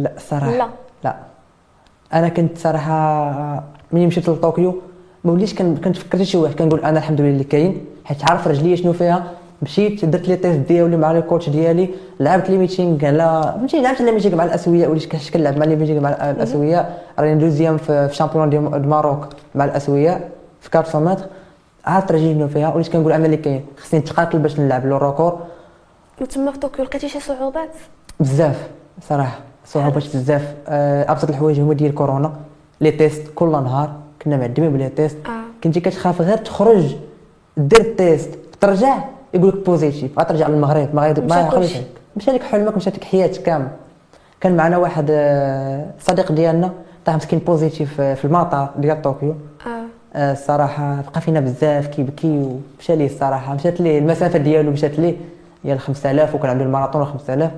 لا 0.04 0.12
صراحة 0.18 0.52
لا. 0.58 0.68
لا 1.04 1.16
أنا 2.14 2.30
كنت 2.30 2.58
صراحة 2.58 3.64
ملي 3.92 4.06
مشيت 4.08 4.30
لطوكيو 4.30 4.82
ما 5.24 5.32
وليش 5.32 5.54
كن- 5.54 5.76
كنتفكر 5.78 6.18
حتى 6.18 6.26
شي 6.26 6.38
واحد 6.38 6.56
كنقول 6.56 6.80
أنا 6.80 7.00
الحمد 7.00 7.22
لله 7.22 7.30
اللي 7.30 7.44
كاين 7.44 7.86
حيت 8.06 8.30
عارف 8.30 8.48
رجليا 8.48 8.76
شنو 8.76 8.94
فيها. 8.94 9.24
مشيت 9.62 10.06
درت 10.06 10.28
les 10.28 10.36
tests 10.36 10.60
ديالي 10.60 10.98
مع 10.98 11.12
ال 11.12 11.18
coach 11.18 11.50
ديالي 11.50 11.90
لعبت 12.20 12.50
les 12.50 12.58
meetings 12.58 13.06
على 13.06 13.54
فهمتي 13.58 13.82
لعبت 13.82 14.02
les 14.02 14.12
meetings 14.12 14.36
مع 14.36 14.44
الأسوية 14.44 14.88
وليت 14.88 15.30
كنلعب 15.34 15.58
مع 15.58 15.66
les 15.66 15.76
meetings 15.76 16.02
مع 16.02 16.10
الأسوية. 16.10 16.90
راني 17.20 17.36
deuxième 17.40 17.78
في 17.78 18.08
في 18.08 18.16
championnat 18.16 18.58
du 18.58 18.70
Maroc 18.70 19.28
مع 19.56 19.66
الأسوية 19.66 20.30
في 20.62 20.78
400 20.78 21.12
متر. 21.14 21.26
عارف 21.86 22.12
رجلي 22.12 22.34
شنو 22.34 22.48
فيها 22.48 22.74
وليت 22.74 22.88
كنقول 22.88 23.12
أنا 23.12 23.26
اللي 23.26 23.38
كاين. 23.38 23.66
خصني 23.78 24.00
نتقاتل 24.00 24.40
باش 24.40 24.60
نلعب 24.60 24.86
le 24.86 24.98
record 24.98 25.40
وتما 26.22 26.52
في 26.52 26.60
طوكيو 26.60 26.86
لقيتي 26.86 27.10
شي 27.10 27.20
صعوبات؟ 27.20 27.70
بزاف 28.20 28.68
صراحة. 29.10 29.40
صعوبات 29.68 30.04
بزاف. 30.16 30.54
آه، 30.68 31.12
أبسط 31.12 31.30
الحوايج 31.30 31.60
هما 31.60 31.74
ديال 31.74 31.96
كورونا. 31.96 32.34
les 32.82 32.92
tests 32.92 33.28
كل 33.36 33.50
نهار. 33.52 33.90
كنا 34.22 34.38
معدمين 34.38 34.74
ب 34.74 34.78
les 34.78 34.90
tests. 34.90 35.18
آه. 35.26 35.30
كنتي 35.64 35.80
كتخاف 35.80 36.22
غير 36.22 36.38
تخرج 36.38 36.96
دير 37.58 37.82
ال 37.82 37.91
test 37.91 38.30
ترجع 38.62 38.98
يقول 39.34 39.50
لك 39.50 39.66
positif 39.66 40.20
غترجع 40.20 40.48
للمغرب. 40.48 40.96
ما 40.96 41.14
ما. 41.20 41.50
خليش 41.50 41.78
مشى 42.18 42.32
لك 42.32 42.44
حلمك 42.44 42.76
مشات 42.78 42.96
لك 42.96 43.04
حياتك 43.04 43.42
كامل. 43.42 43.68
كان 44.42 44.58
معنا 44.58 44.78
واحد 44.78 45.08
آه، 45.12 45.86
صديق 46.00 46.32
ديالنا. 46.32 46.72
طاح 47.06 47.16
مسكين 47.16 47.40
positif 47.40 48.02
في 48.02 48.26
المطار 48.26 48.70
ديال 48.78 49.02
طوكيو. 49.02 49.36
آه، 50.16 50.32
الصراحة 50.32 51.02
بقى 51.12 51.22
فينا 51.22 51.40
بزاف. 51.40 51.88
كيبكي 51.88 52.28
ومشى 52.78 52.96
ليه 52.96 53.06
الصراحة. 53.06 53.54
مشات 53.56 53.82
ليه 53.82 54.00
المسافة 54.00 54.40
ديالو 54.40 54.72
مشات 54.72 55.00
ليه. 55.00 55.16
ديال 55.64 55.80
5000 55.80 56.36
وكان 56.36 56.50
عنده 56.50 56.64
الماراثون 56.64 57.06
5000 57.06 57.52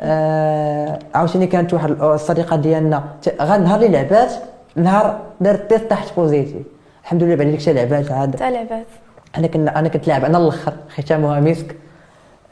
آه 0.00 0.98
عاوتاني 1.14 1.46
كانت 1.46 1.74
واحد 1.74 2.02
الصديقة 2.02 2.56
ديالنا. 2.56 3.04
غير 3.40 3.58
نهار 3.58 3.80
اللي 3.80 3.88
لعبات 3.88 4.32
نهار 4.76 5.20
دارت 5.40 5.70
test 5.70 5.84
طاحت 5.90 6.16
positif 6.16 6.66
الحمد 7.02 7.22
لله 7.22 7.34
بعد 7.34 7.46
ديك 7.46 7.68
لعبات 7.68 8.12
عاد. 8.12 8.36
تاع 8.36 8.48
لعبات. 8.48 8.86
أنا 9.36 9.46
كنا 9.46 9.78
أنا 9.78 9.88
كنت 9.88 10.08
لاعب 10.08 10.24
أنا 10.24 10.38
الأخر 10.38 10.72
ختامها 10.96 11.40
مسك 11.40 11.76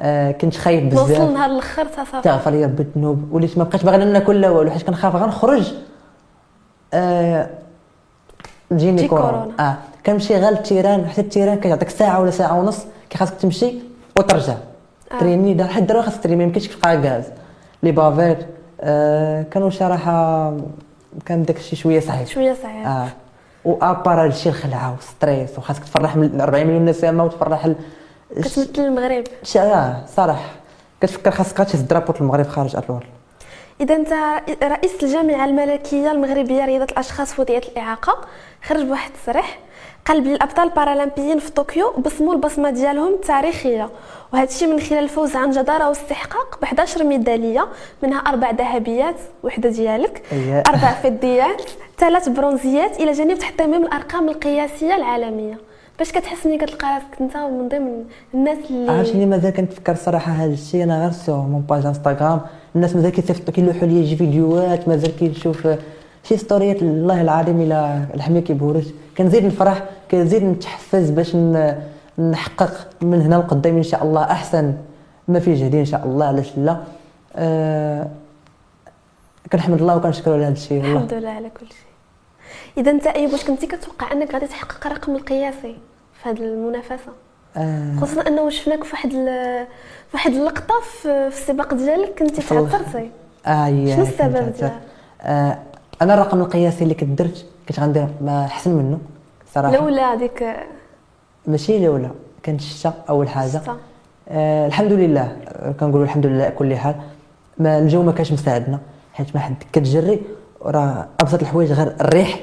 آه 0.01 0.33
كنت 0.33 0.57
خايف 0.57 0.95
وصل 0.95 1.05
بزاف. 1.05 1.31
نهار 1.31 1.51
الأخر 1.51 1.85
تا 1.85 2.05
صافي 2.05 2.23
تغفر 2.23 2.51
لي 2.51 2.65
ربي 2.65 2.83
الذنوب. 2.83 3.33
وليت 3.33 3.59
ما 3.59 3.65
بقيتش 3.65 3.85
باغي 3.85 4.05
ناكل 4.05 4.41
لا 4.41 4.51
والو 4.51 4.71
حيت 4.71 4.83
كنخاف 4.83 5.17
غنخرج 5.17 5.75
آه 6.95 7.51
تجيني 8.71 8.99
تجي 8.99 9.09
كورونا. 9.09 9.31
كورونا. 9.31 9.71
آه 9.71 9.77
كنمشي 10.07 10.37
غير 10.37 10.51
للتيران. 10.51 11.07
حتى 11.09 11.21
التيران 11.21 11.59
كيعطيك 11.59 11.89
ساعة 11.89 12.21
ولا 12.21 12.31
ساعة 12.31 12.59
ونص 12.61 12.79
كي 13.11 13.19
خاصك 13.19 13.35
تمشي 13.35 13.75
وترجع. 14.19 14.55
تريني 15.21 15.55
دا 15.55 15.67
حد 15.67 15.87
دابا 15.87 16.03
خاصك 16.03 16.23
تريني 16.23 16.37
ما 16.37 16.43
يمكنش 16.45 16.69
غاز. 16.87 17.25
لي 17.83 17.93
بافيت 17.93 18.47
آه 18.81 19.43
كانوا 19.43 19.71
صراحة 19.71 20.53
كان 21.27 21.43
داك 21.43 21.57
الشيء 21.57 21.79
شوية 21.79 22.01
صعيب 22.01 22.27
شوية 22.27 22.57
صعيب 22.63 22.87
آه. 22.87 23.09
وابار 23.65 24.25
هادشي 24.25 24.49
الخلعه 24.49 24.93
والستريس 24.93 25.59
وخاصك 25.59 25.85
تفرح 25.85 26.17
من 26.17 26.41
40 26.41 26.67
مليون 26.67 26.85
نسمه 26.85 27.25
وتفرح 27.25 27.65
ال... 27.65 27.77
كتمثل 28.37 28.71
المغرب. 28.79 29.25
آه 29.57 30.07
صراحة. 30.07 30.51
كتفكر 31.01 31.31
خاصك 31.31 31.57
تهز 31.57 31.81
درابو 31.81 32.13
المغرب 32.21 32.47
خارج 32.47 32.77
الوطن 32.77 33.07
إذا 33.81 33.97
أنت 33.97 34.13
رئيس 34.63 35.03
الجامعة 35.03 35.45
الملكية 35.45 36.13
المغربية 36.13 36.63
لرياضه 36.65 36.85
الأشخاص 36.85 37.39
وذوي 37.39 37.59
الإعاقة 37.59 38.21
خرج 38.63 38.83
بواحد 38.83 39.11
التصريح. 39.11 39.59
قال 40.07 40.21
بلي 40.21 40.35
الأبطال 40.35 40.69
البارالمبيين 40.69 41.39
في 41.39 41.51
طوكيو 41.51 41.93
بصموا 41.93 42.35
البصمة 42.35 42.71
ديالهم 42.71 43.15
التاريخيه 43.15 43.91
وهذا 44.33 44.49
الشيء 44.49 44.69
من 44.69 44.81
خلال 44.81 45.05
الفوز 45.05 45.37
عن 45.37 45.51
جدارة 45.51 45.89
واستحقاق 45.89 46.59
ب 46.61 46.65
11 46.65 47.05
ميدالية 47.05 47.67
منها 48.03 48.19
أربع 48.19 48.51
ذهبيات 48.51 49.15
وحدة 49.43 49.69
ديالك 49.69 50.23
أيه. 50.33 50.63
أربع 50.69 50.93
فضيات 50.93 51.63
ثلاث 51.99 52.29
برونزيات 52.29 53.01
إلى 53.01 53.13
جانب 53.13 53.39
تحطيم 53.39 53.75
الأرقام 53.75 54.29
القياسية 54.29 54.97
العالمية. 54.97 55.59
باش 55.99 56.13
كتحس 56.13 56.47
ملي 56.47 56.59
كتلقى 56.59 56.89
راسك 56.89 57.21
أنت 57.21 57.37
من 57.37 57.69
ضمن 57.69 58.05
الناس 58.35 58.59
اللي 58.71 58.93
عرفتيني 58.93 59.27
مازال 59.27 59.53
كنتفكر 59.53 59.95
صراحة 59.95 60.33
هذا 60.33 60.53
الشيء؟ 60.53 60.83
أنا 60.85 61.03
غير 61.03 61.11
sur 61.11 61.37
ma 61.37 61.61
page 61.61 61.87
Instagram 61.87 62.41
الناس 62.77 62.97
مازال 62.97 63.11
كيصيفطوا 63.11 63.55
كيلوحوا 63.55 63.89
لي 63.89 64.07
شي 64.07 64.17
فيديوهات 64.17 64.89
مازال 64.89 65.17
كنشوف 65.17 65.69
شي 66.23 66.37
ستوريات 66.37 66.83
الله 66.83 67.21
العظيم 67.21 67.61
إلى 67.61 68.05
الحميه 68.15 68.41
كيبورش 68.41 68.85
كنزيد 69.19 69.45
نفرح 69.45 69.85
كنزيد 70.11 70.45
نتحفز 70.45 71.11
باش 71.11 71.37
نحقق 72.19 72.89
من 73.03 73.21
هنا 73.21 73.35
لقدام 73.35 73.77
إن 73.77 73.83
شاء 73.83 74.03
الله 74.05 74.23
أحسن 74.23 74.75
ما 75.29 75.39
في 75.41 75.55
جهدي 75.55 75.81
إن 75.81 75.85
شاء 75.85 76.05
الله 76.05 76.27
علاش 76.27 76.59
لا؟ 76.59 76.77
آه 77.37 78.09
كنحمد 79.53 79.81
الله 79.81 79.97
وكنشكرو 79.97 80.35
على 80.35 80.45
هذا 80.45 80.53
الشيء 80.53 80.81
الحمد 80.81 81.15
لله 81.15 81.31
على 81.31 81.51
كل 81.51 81.67
شيء. 81.67 81.87
إذا 82.79 82.91
انت 82.91 83.07
أيوب 83.07 83.33
واش 83.33 83.45
كنتي 83.45 83.67
كتوقع 83.67 84.13
أنك 84.13 84.35
غادي 84.35 84.47
تحقق 84.47 84.87
الرقم 84.87 85.17
القياسي 85.17 85.77
في 86.23 86.29
هذه 86.29 86.39
المنافسة؟ 86.39 87.13
آه. 87.57 87.97
خصوصا 88.01 88.21
انه 88.29 88.51
شفناك 88.51 88.85
في 88.85 88.93
واحد 88.93 89.11
في 89.11 89.67
واحد 90.15 90.33
اللقطة 90.33 90.75
في, 91.03 91.09
السباق 91.09 91.75
ديالك 91.75 92.19
كنتي 92.19 92.43
تعثرتي 92.43 93.11
يا 93.47 93.97
شنو 93.97 94.05
السبب. 94.05 94.33
ديالها؟ 94.33 94.81
آه 95.23 95.59
أنا 96.03 96.15
الرقم 96.15 96.41
القياسي 96.41 96.85
اللي 96.85 96.95
كنت 96.95 97.19
درت 97.19 97.47
كنت 97.69 97.81
غندير 97.81 98.09
ما 98.21 98.45
أحسن 98.45 98.71
منه 98.71 98.99
صراحة. 99.55 99.75
الاولى 99.75 100.01
هذيك 100.01 100.57
ماشي 101.47 101.77
الاولى 101.77 102.11
كانت 102.43 102.61
الشتا 102.61 102.95
أول 103.09 103.29
حاجة. 103.29 103.63
آه 104.29 104.67
الحمد 104.67 104.93
لله. 104.93 105.37
آه، 105.49 105.73
كنقولوا 105.73 106.05
الحمد 106.05 106.27
لله 106.27 106.49
كل 106.49 106.75
حال. 106.77 106.95
ما 107.59 107.79
الجو 107.79 108.03
ما 108.03 108.13
كانش 108.13 108.33
مساعدنا 108.33 108.79
حيت 109.15 109.35
ما 109.35 109.41
حد 109.41 109.55
كتجري. 109.73 110.21
راه 110.63 111.07
أبسط 111.21 111.41
الحوايج 111.43 111.73
غير 111.73 111.95
الريح 112.01 112.41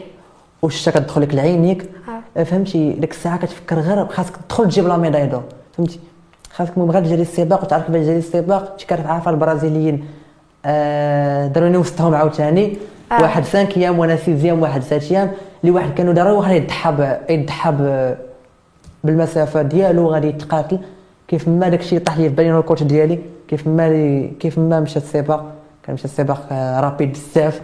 والشتا 0.61 0.91
كتدخل 0.91 1.21
لك 1.21 1.33
لعينيك. 1.35 1.81
آه. 2.07 2.22
آه، 2.37 2.43
فهمتي؟ 2.43 2.91
ديك 2.93 3.11
الساعة 3.11 3.37
كتفكر 3.37 3.79
غير 3.79 4.05
خاصك 4.07 4.33
تدخل 4.49 4.63
تجيب 4.65 4.87
لا 4.87 4.97
ميداي 4.97 5.27
دور 5.27 5.43
فهمتي؟ 5.77 5.99
خاصك 6.55 6.77
من 6.77 6.85
بغا 6.87 6.99
تجري 6.99 7.21
السباق 7.21 7.63
وتعرف 7.63 7.85
كيفاش 7.85 8.01
تجري 8.05 8.17
السباق 8.17 8.71
انت 8.71 8.81
كتعرف 8.83 9.07
عارفة 9.07 9.31
البرازيليين 9.31 10.05
آه 10.65 11.47
داروني 11.47 11.77
وسطهم 11.77 12.15
عاوتاني 12.15 12.77
آه. 13.11 13.21
واحد 13.21 13.43
5 13.43 13.59
أيام 13.77 13.99
وأنا 13.99 14.15
6 14.15 14.31
أيام 14.43 14.61
واحد 14.61 14.83
7 14.83 15.01
أيام 15.11 15.31
اللي 15.61 15.71
واحد 15.75 15.93
كانوا 15.93 16.13
داروا 16.13 16.37
واحد 16.37 16.55
يضحى 16.55 17.17
يضحى 17.29 17.71
ب- 17.71 18.15
بالمسافة 19.03 19.61
ديالو 19.61 20.07
غادي 20.11 20.27
يتقاتل. 20.27 20.79
كيف 21.27 21.47
ما 21.47 21.69
داكشي 21.69 21.99
طاح 21.99 22.17
لي 22.17 22.29
في 22.29 22.35
بالي 22.35 22.49
أنا 22.49 22.59
الكوتش 22.59 22.83
ديالي 22.83 23.19
كيف 23.47 23.67
ما 23.67 23.87
كيف 24.39 24.57
ما 24.57 24.79
مشى 24.79 24.99
السباق. 24.99 25.51
كان 25.83 25.93
مشى 25.93 26.05
السباق 26.05 26.47
آه، 26.51 26.79
رابيد 26.79 27.11
بزاف. 27.11 27.61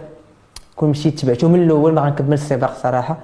كون 0.76 0.88
مشيت 0.90 1.18
تبعته 1.20 1.48
من 1.48 1.62
الأول 1.62 1.92
ما 1.94 2.00
غنكمل 2.02 2.32
السباق 2.32 2.74
صراحة. 2.82 3.16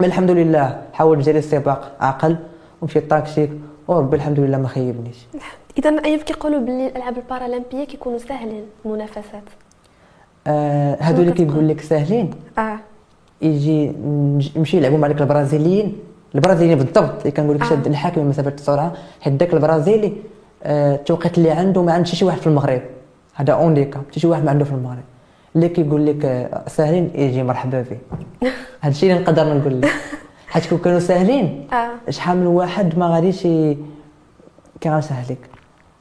mais 0.00 0.06
الحمد 0.06 0.30
لله 0.30 0.82
حاول 0.92 1.18
نجري 1.18 1.38
السباق 1.38 1.92
عقل 2.00 2.36
ومشيت 2.82 3.10
tactique 3.10 3.50
وربي 3.88 4.16
الحمد 4.16 4.40
لله 4.40 4.58
ما 4.58 4.68
خيبنيش. 4.68 5.26
اذا 5.78 6.04
ايوب 6.04 6.20
كيقولوا 6.20 6.60
باللي 6.60 6.86
الألعاب 6.86 7.16
البارالمبية 7.16 7.84
كيكونوا 7.84 8.18
ساهلين 8.18 8.64
المنافسات. 8.84 9.42
آه 10.46 10.96
هادو 11.00 11.22
اللي؟ 11.22 11.32
كيقول 11.32 11.68
لك 11.68 11.80
ساهلين 11.80 12.30
آه. 12.58 12.78
يجي 13.42 13.92
نمشي 14.56 14.76
يلعبوا 14.76 14.98
مع 14.98 15.08
داك 15.08 15.20
البرازيليين. 15.20 15.98
البرازيليين 16.34 16.78
بالضبط 16.78 17.20
اللي 17.20 17.30
كنقول 17.30 17.56
لك 17.56 17.62
آه. 17.62 17.68
شاد 17.68 17.86
الحاكم 17.86 18.28
مسافة 18.28 18.50
السرعه 18.50 18.92
حيت 19.20 19.32
داك 19.32 19.54
البرازيلي 19.54 20.12
آه، 20.62 20.94
التوقيت 20.94 21.38
اللي 21.38 21.50
عنده 21.50 21.82
ما 21.82 21.92
عند 21.92 22.06
شي 22.06 22.24
واحد 22.24 22.38
في 22.38 22.46
المغرب. 22.46 22.82
هذا 23.34 23.52
handicap 23.52 24.02
شي 24.10 24.26
واحد 24.26 24.44
ما 24.44 24.50
عنده 24.50 24.64
في 24.64 24.72
المغرب. 24.72 25.04
اللي 25.56 25.68
كيقول 25.68 26.06
لك 26.06 26.24
آه، 26.24 26.62
ساهلين 26.68 27.10
يجي 27.14 27.42
مرحبا 27.42 27.82
به 27.90 27.98
هذا 28.80 28.90
الشيء 28.92 29.10
اللي 29.12 29.22
نقدر 29.22 29.54
نقول 29.58 29.80
لك. 29.80 29.90
حيت 30.52 30.66
كون 30.66 30.78
كانوا 30.78 30.98
ساهلين 30.98 31.66
آه. 31.72 32.10
شحال 32.10 32.36
من 32.38 32.46
واحد 32.46 32.98
ما 32.98 33.06
غاديش 33.06 33.44
ي- 33.44 33.78
كي 34.80 34.90
غنسهل 34.90 35.24
لك. 35.30 35.38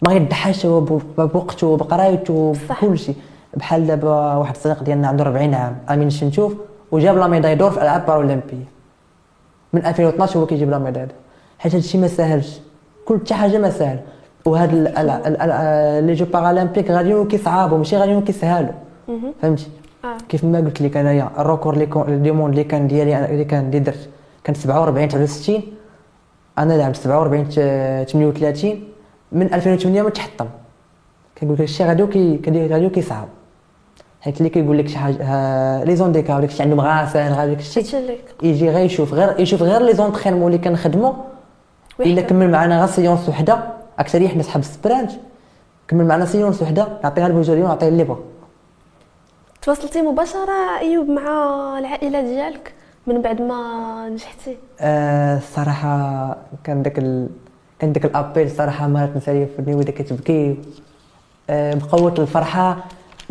ما 0.02 0.12
غيضحاش 0.12 0.66
هو 0.66 0.80
بوقته 1.18 1.78
بقرايته 1.78 2.54
صح. 2.70 2.86
بكل 2.86 3.00
شيء 3.00 3.16
بحال 3.58 3.88
دابا 3.88 4.36
واحد 4.36 4.56
الصديق 4.56 4.84
ديالنا 4.84 5.08
عنده 5.08 5.24
40 5.24 5.54
عام 5.54 5.78
أمين 5.90 6.10
شنتوف 6.10 6.54
وجاب 6.92 7.18
la 7.18 7.28
médaille 7.28 7.56
d'or 7.56 7.72
في 7.72 7.78
الألعاب 7.78 8.06
بارالمبيه 8.06 8.66
من 9.74 9.86
2012 9.86 10.40
هو 10.40 10.46
كيجيب 10.46 10.70
la 10.70 10.78
médaille 10.80 11.06
d'or. 11.06 11.16
حيت 11.60 11.76
هادشي 11.76 11.98
ما 11.98 12.08
ساهلش 12.08 12.60
كل 13.06 13.20
حتى 13.20 13.34
حاجة 13.34 13.58
ما 13.58 13.70
ساهل 13.70 14.00
وهاد 14.46 14.74
ال- 14.74 14.88
ال- 14.98 15.10
ال- 15.10 15.42
ال- 15.42 16.04
les 16.04 16.14
Jeux 16.14 16.26
paralympiques 16.26 16.92
غاديين 16.92 17.28
كيصعابوا 17.28 17.78
ماشي 17.78 17.98
غاديين 17.98 18.22
كيسهالوا. 18.22 18.74
فهمتي؟ 19.42 19.68
آه. 20.06 20.18
كيف 20.30 20.44
ما 20.44 20.60
قلت 20.60 20.82
لك 20.82 20.98
أنايا 20.98 21.30
record 21.90 22.22
du 22.22 22.32
monde 22.32 22.54
اللي 22.54 22.64
كان 22.64 22.88
ديالي 22.88 23.26
اللي 23.26 23.46
كان 23.46 23.66
اللي 23.66 23.80
درت 23.80 24.10
كان 24.44 24.56
47 24.56 25.08
69 25.08 25.62
أنا 26.58 26.74
لعبت 26.74 26.96
47 26.96 27.50
ت- 27.50 27.54
38 28.10 28.84
من 29.32 29.54
2008 29.54 30.02
ما 30.02 30.10
تحطم. 30.10 30.46
كنقول 31.38 31.56
لك 31.56 31.62
الشيء 31.62 31.88
غاديو 31.88 32.08
كي 32.10 32.38
كدير 32.38 32.72
غاديو 32.74 32.90
كيصعب. 32.90 33.28
حيت 34.22 34.38
اللي 34.38 34.50
كيقول 34.50 34.78
لك 34.78 34.88
شي 34.88 34.98
حاجة 34.98 35.84
les 35.84 35.96
handicapés 35.96 36.38
وداك 36.38 36.50
الشيء 36.50 36.62
عندهم 36.62 36.82
غا 36.82 37.06
ساهل 37.06 37.34
غا 37.34 37.46
داك 37.46 37.60
الشيء. 37.60 38.18
يجي 38.44 38.70
غير 38.70 38.86
يشوف 38.86 39.14
غير 39.14 39.40
يشوف 39.40 39.64
غير 39.64 39.82
les 39.82 39.94
entraînements 39.94 40.48
اللي 40.48 40.58
كنخدمو 40.64 41.14
إلا. 42.00 42.22
كمل 42.22 42.50
معنا 42.52 42.80
غير 42.80 42.88
séance 42.88 43.30
وحدة. 43.30 43.60
أكثر 44.00 44.28
حنا 44.28 44.44
صحاب 44.44 44.60
ال 44.60 44.67
sprint 44.67 45.12
كمل 45.88 46.06
معنا 46.06 46.26
سيونس 46.26 46.62
وحدة 46.62 46.88
نعطيها 47.04 47.28
البوجوري 47.28 47.64
ونعطيه 47.64 47.88
اللي 47.88 48.04
بغا 48.04 48.20
تواصلتي 49.70 50.02
مباشرة 50.02 50.80
أيوب 50.80 51.10
مع 51.10 51.22
العائلة 51.80 52.22
ديالك 52.22 52.74
من 53.08 53.22
بعد 53.22 53.42
ما 53.42 54.10
نجحتي؟ 54.10 54.58
آه، 54.80 55.38
الصراحة 55.38 56.38
كان 56.64 56.84
داك 56.84 57.00
ال... 57.00 57.30
كان 57.80 57.94
داك 57.94 58.06
ال 58.06 58.12
appel 58.12 58.46
الصراحة 58.46 58.88
مرات 58.88 59.16
نسالي 59.16 59.46
في 59.46 59.60
الدنيا 59.60 59.78
ودا 59.78 59.92
كتبكي. 59.92 60.58
آه، 61.50 61.74
بقوة 61.74 62.14
الفرحة 62.20 62.78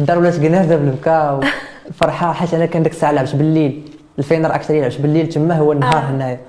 الدار 0.00 0.18
ولات 0.18 0.38
جنازة 0.40 0.76
بالبكا 0.76 1.40
الفرحة 1.88 2.32
حيت 2.32 2.54
أنا 2.54 2.66
كان 2.66 2.82
ديك 2.82 2.92
الساعة 2.92 3.12
لعبت 3.12 3.36
بالليل. 3.36 3.92
ال 4.18 4.23
finale 4.23 4.54
أكثر 4.54 4.74
يلعبش 4.74 4.96
بالليل 4.96 5.28
تما 5.28 5.58
هو 5.58 5.72
النهار 5.72 6.02
آه. 6.02 6.10
هنايا. 6.10 6.40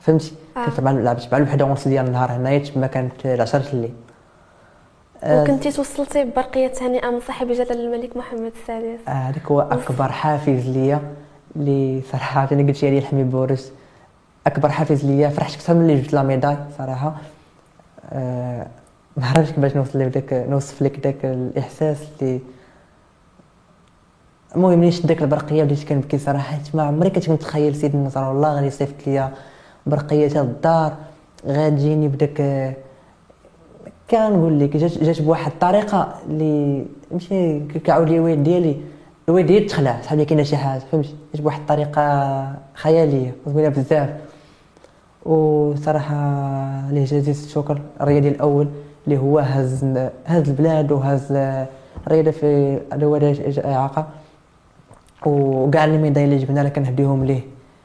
فهمتي؟ 0.00 0.32
آه. 0.56 0.66
كنت 0.66 0.80
مع 0.80 0.90
لعبت 0.90 1.28
مع 1.32 1.38
الوحدة 1.38 1.64
ونص 1.64 1.88
ديال 1.88 2.06
النهار 2.06 2.32
هنايا 2.32 2.58
تما 2.58 2.86
كانت 2.86 3.26
العشرة 3.26 3.64
الليل. 3.72 3.92
وكنتي 5.26 5.72
توصلتي 5.72 6.24
ببرقية 6.24 6.68
تهنئه 6.68 7.10
من 7.10 7.20
صاحب 7.20 7.48
جلاله 7.48 7.74
الملك 7.74 8.16
محمد 8.16 8.52
السادس 8.60 9.08
آه، 9.08 9.10
هذاك 9.10 9.46
هو 9.46 9.60
أكبر 9.60 10.12
حافز 10.12 10.68
ليا 10.68 11.00
اللي 11.56 12.02
صراحة. 12.12 12.48
أنا 12.52 12.66
قلت 12.68 12.82
لي 12.82 12.98
الحمي 12.98 13.22
بورس 13.22 13.72
أكبر 14.46 14.68
حافز 14.68 15.04
ليا. 15.04 15.28
فرحت 15.28 15.54
أكثر 15.54 15.74
من 15.74 15.80
اللي 15.80 16.00
جبت 16.00 16.12
la 16.12 16.22
médaille 16.22 16.56
صراحة. 16.78 17.16
آه 18.12 18.66
ما 19.16 19.26
عرفتش 19.26 19.50
كيفاش 19.50 19.76
نوصل 19.76 19.98
لك 19.98 20.32
نوصف 20.48 20.82
لك 20.82 20.96
داك 20.98 21.24
الإحساس 21.24 21.98
اللي 22.22 22.40
المهم 24.56 24.78
ملي 24.78 24.90
داك 24.90 25.22
البرقية؟ 25.22 25.64
بديت 25.64 25.88
كنبكي 25.88 26.18
صراحة. 26.18 26.42
حيت 26.56 26.74
ما 26.74 26.82
عمري 26.82 27.10
كنت 27.10 27.30
متخيل 27.30 27.74
سيدي 27.74 27.96
النصر 27.96 28.30
الله 28.30 28.54
غادي 28.54 28.66
يصيفط 28.66 29.06
ليا 29.06 29.32
برقية 29.86 30.40
الدار 30.40 30.94
غتجيني 31.46 32.08
بداك 32.08 32.40
كنقول 34.10 34.60
لك 34.60 34.76
جات 34.76 35.22
بواحد 35.22 35.52
الطريقة 35.52 36.14
اللي 36.28 36.84
ماشي 37.12 37.60
كيعاود 37.60 38.08
لي 38.08 38.16
الوالد 38.16 38.42
ديالي. 38.42 38.76
الوالد 39.28 39.46
ديالي 39.46 39.64
تخلع 39.64 40.00
صحاب 40.02 40.18
لي 40.18 40.24
كاينة 40.24 40.42
شي 40.42 40.56
حاجة 40.56 40.82
فهمتي 40.92 41.14
جات 41.34 41.42
بواحد 41.42 41.60
الطريقة 41.60 42.54
خيالية 42.74 43.34
زوينه 43.46 43.68
بزاف. 43.68 44.10
وصراحة 45.26 46.16
ليه 46.90 47.04
جزيل 47.04 47.34
الشكر. 47.34 47.80
الرياضي 48.00 48.28
الأول 48.28 48.68
اللي 49.06 49.18
هو 49.18 49.38
هز 49.38 49.84
هز 50.26 50.48
البلاد 50.48 50.92
وهز 50.92 51.32
الرياضة 52.06 52.30
في 52.30 52.80
دوله 52.92 53.52
إعاقة. 53.64 54.06
وكاع 55.26 55.84
لي 55.84 55.98
ميداي 55.98 56.24
اللي 56.24 56.36
جبنا 56.36 56.60
لها 56.60 56.70
كنهديهم 56.70 57.24
ليه. 57.24 57.40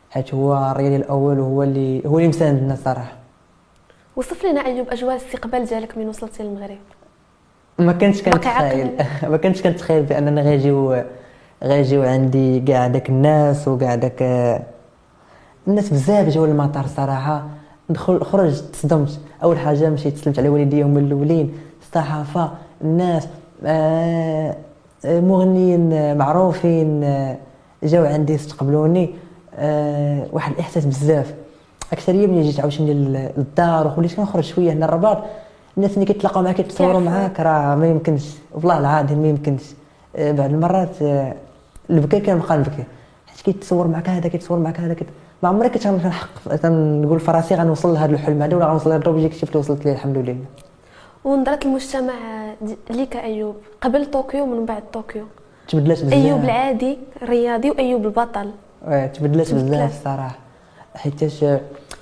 حيت 0.10 0.34
هو 0.34 0.72
الرياضي 0.72 0.96
الأول 0.96 1.40
وهو 1.40 1.64
اللي 1.64 2.08
هو 2.08 2.18
اللي 2.18 2.28
مساندنا 2.28 2.74
الصراحه 2.74 3.25
وصف 4.16 4.46
لنا 4.46 4.66
أيوب 4.66 4.90
أجواء 4.90 5.16
الاستقبال 5.16 5.66
ديالك 5.66 5.98
من 5.98 6.08
وصلتي 6.08 6.44
للمغرب 6.44 6.78
ما 7.80 7.94
كنتش 7.94 8.22
كنتخيل. 8.22 8.92
ما 9.24 9.38
كنتش 9.38 9.62
كنتخيل 9.62 10.04
بأننا 10.04 10.42
غيجيو 10.42 11.04
غيجيو 11.64 12.04
عندي 12.04 12.60
كاع 12.60 12.88
داك 12.88 13.10
الناس 13.10 13.68
وكاع 13.68 13.96
داك 13.96 14.22
الناس 15.68 15.90
بزاف 15.90 16.28
جاو 16.28 16.46
للمطار 16.46 16.88
صراحة. 16.88 17.48
دخل 17.90 18.24
خرجت 18.24 18.64
تصدمت. 18.64 19.20
أول 19.44 19.60
حاجة 19.60 19.90
مشيت 19.90 20.18
سلمت 20.18 20.40
على 20.40 20.50
والديا 20.50 20.86
هما 20.86 21.00
الأولين. 21.00 21.54
الصحافة 21.82 22.52
الناس 22.82 23.28
آه، 23.66 24.56
مغنيين 25.06 26.18
معروفين 26.18 27.04
آه، 27.04 27.38
جاو 27.84 28.06
عندي 28.06 28.36
استقبلوني. 28.36 29.16
آه، 29.56 30.28
واحد 30.32 30.54
الإحساس 30.54 30.86
بزاف. 30.86 31.34
اكثريه 31.94 32.28
ملي 32.28 32.42
جيت 32.42 32.60
عاوتاني 32.60 32.94
لل- 32.94 33.30
للدار 33.38 33.88
وخليت 33.88 34.14
كنخرج 34.14 34.44
شوية 34.44 34.72
هنا 34.74 34.86
الرباط. 34.86 35.18
الناس 35.78 35.94
اللي 35.94 36.06
كيتلاقاو 36.06 36.44
معاك 36.44 36.56
كيتصوروا. 36.56 37.00
معاك 37.00 37.40
راه 37.40 37.76
ما 37.76 37.88
يمكنش. 37.88 38.26
والله 38.54 38.80
العظيم 38.80 39.18
ما 39.18 39.28
يمكنش. 39.28 39.62
آه، 40.16 40.32
بعض 40.32 40.50
المرات 40.50 41.02
آه، 41.02 41.34
البكا 41.90 42.20
كنبقى 42.20 42.58
نبكي. 42.58 42.84
حيت 43.28 43.42
كيتصور 43.42 43.88
معك 43.88 44.10
هذا 44.10 44.28
كيتصور 44.30 44.60
معك 44.60 44.80
هذا 44.80 44.94
كت... 44.94 45.06
ما 45.44 45.50
عمري 45.50 45.70
كنت 45.70 45.88
كنحق 45.88 46.56
كنقول 46.64 47.20
في 47.20 47.32
راسي 47.32 47.56
غنوصل 47.56 47.94
لهذا 47.94 48.14
الحلم 48.14 48.42
هذا 48.42 48.56
ولا 48.56 48.66
غنوصل 48.66 48.90
لهذا 48.90 49.02
ال 49.02 49.06
objectif 49.06 49.44
اللي 49.50 49.60
وصلت 49.60 49.86
ليه 49.86 49.92
الحمد 49.94 50.18
لله. 50.18 50.38
ونظرة 51.26 51.60
المجتمع 51.66 52.14
ليك 52.90 53.16
أيوب 53.16 53.56
قبل 53.82 54.06
طوكيو 54.12 54.44
ومن 54.44 54.66
بعد 54.66 54.84
طوكيو؟ 54.94 55.24
تبدلات 55.68 56.04
بزاف. 56.04 56.14
أيوب 56.14 56.44
العادي 56.44 56.98
الرياضي 57.22 57.70
وأيوب 57.70 58.06
البطل. 58.06 58.52
تبدلات. 59.14 59.54
بزاف 59.54 59.98
الصراحة. 60.00 60.45
حيتاش 60.96 61.46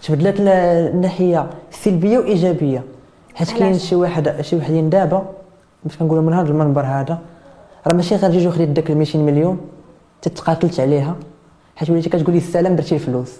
تبدلات 0.03 0.35
الناحية 0.39 1.49
سلبية 1.71 2.17
وإيجابية. 2.17 2.83
حيت 3.35 3.51
كاين؟ 3.51 3.79
شي 3.79 3.95
واحد 3.95 4.41
شي 4.41 4.55
وحدين 4.55 4.89
دابا 4.89 5.25
باش 5.83 5.97
كنقولوا 5.97 6.23
من 6.23 6.33
هذا 6.33 6.49
المنبر 6.49 6.81
هذا 6.81 7.19
راه 7.87 7.95
ماشي 7.95 8.15
غير 8.15 8.31
جوج 8.31 8.53
خديت 8.53 8.69
داك 8.69 8.91
200 8.91 9.19
مليون 9.19 9.57
تتقاتلت 10.21 10.79
عليها 10.79 11.15
حيت 11.75 11.89
وليتي 11.89 12.09
كتقولي 12.09 12.37
السلام 12.37 12.75
درتي 12.75 12.95
الفلوس. 12.95 13.33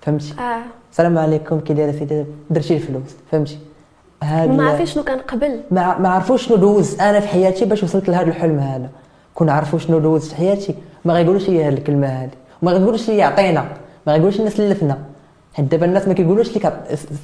فهمتي؟ 0.00 0.34
آه. 0.38 0.62
السلام 0.90 1.18
عليكم 1.18 1.60
كي 1.60 1.74
دايرة 1.74 1.92
سيدي 1.92 2.24
درتي 2.50 2.74
الفلوس. 2.74 3.16
فهمتي؟ 3.30 3.58
هاد 4.22 4.50
ما 4.50 4.64
عارفين 4.64 4.86
شنو 4.86 5.02
كان 5.02 5.18
قبل. 5.18 5.60
ما 5.70 5.98
ما 5.98 6.08
عرفوش 6.08 6.46
شنو 6.46 6.56
دوزت 6.56 7.00
أنا 7.00 7.20
في 7.20 7.28
حياتي 7.28 7.64
باش 7.64 7.82
وصلت 7.82 8.08
لهذا 8.08 8.28
الحلم 8.28 8.58
هذا. 8.58 8.90
كون 9.34 9.48
عرفوا 9.48 9.78
شنو 9.78 9.98
دوزت 9.98 10.30
في 10.30 10.36
حياتي 10.36 10.74
ما 11.04 11.14
غيقولوش 11.14 11.48
لي 11.48 11.64
هذه 11.64 11.74
الكلمة 11.74 12.06
هذه 12.06 12.30
وما 12.62 12.72
غيقولوش 12.72 13.10
لي 13.10 13.22
عطينا. 13.22 13.64
ما 14.06 14.12
غيقولوش 14.12 14.40
لنا 14.40 14.50
سلفنا 14.50 14.98
حيت 15.54 15.66
دابا 15.66 15.86
الناس 15.86 16.08
ما 16.08 16.14
كيقولوش 16.14 16.56
لك 16.56 16.72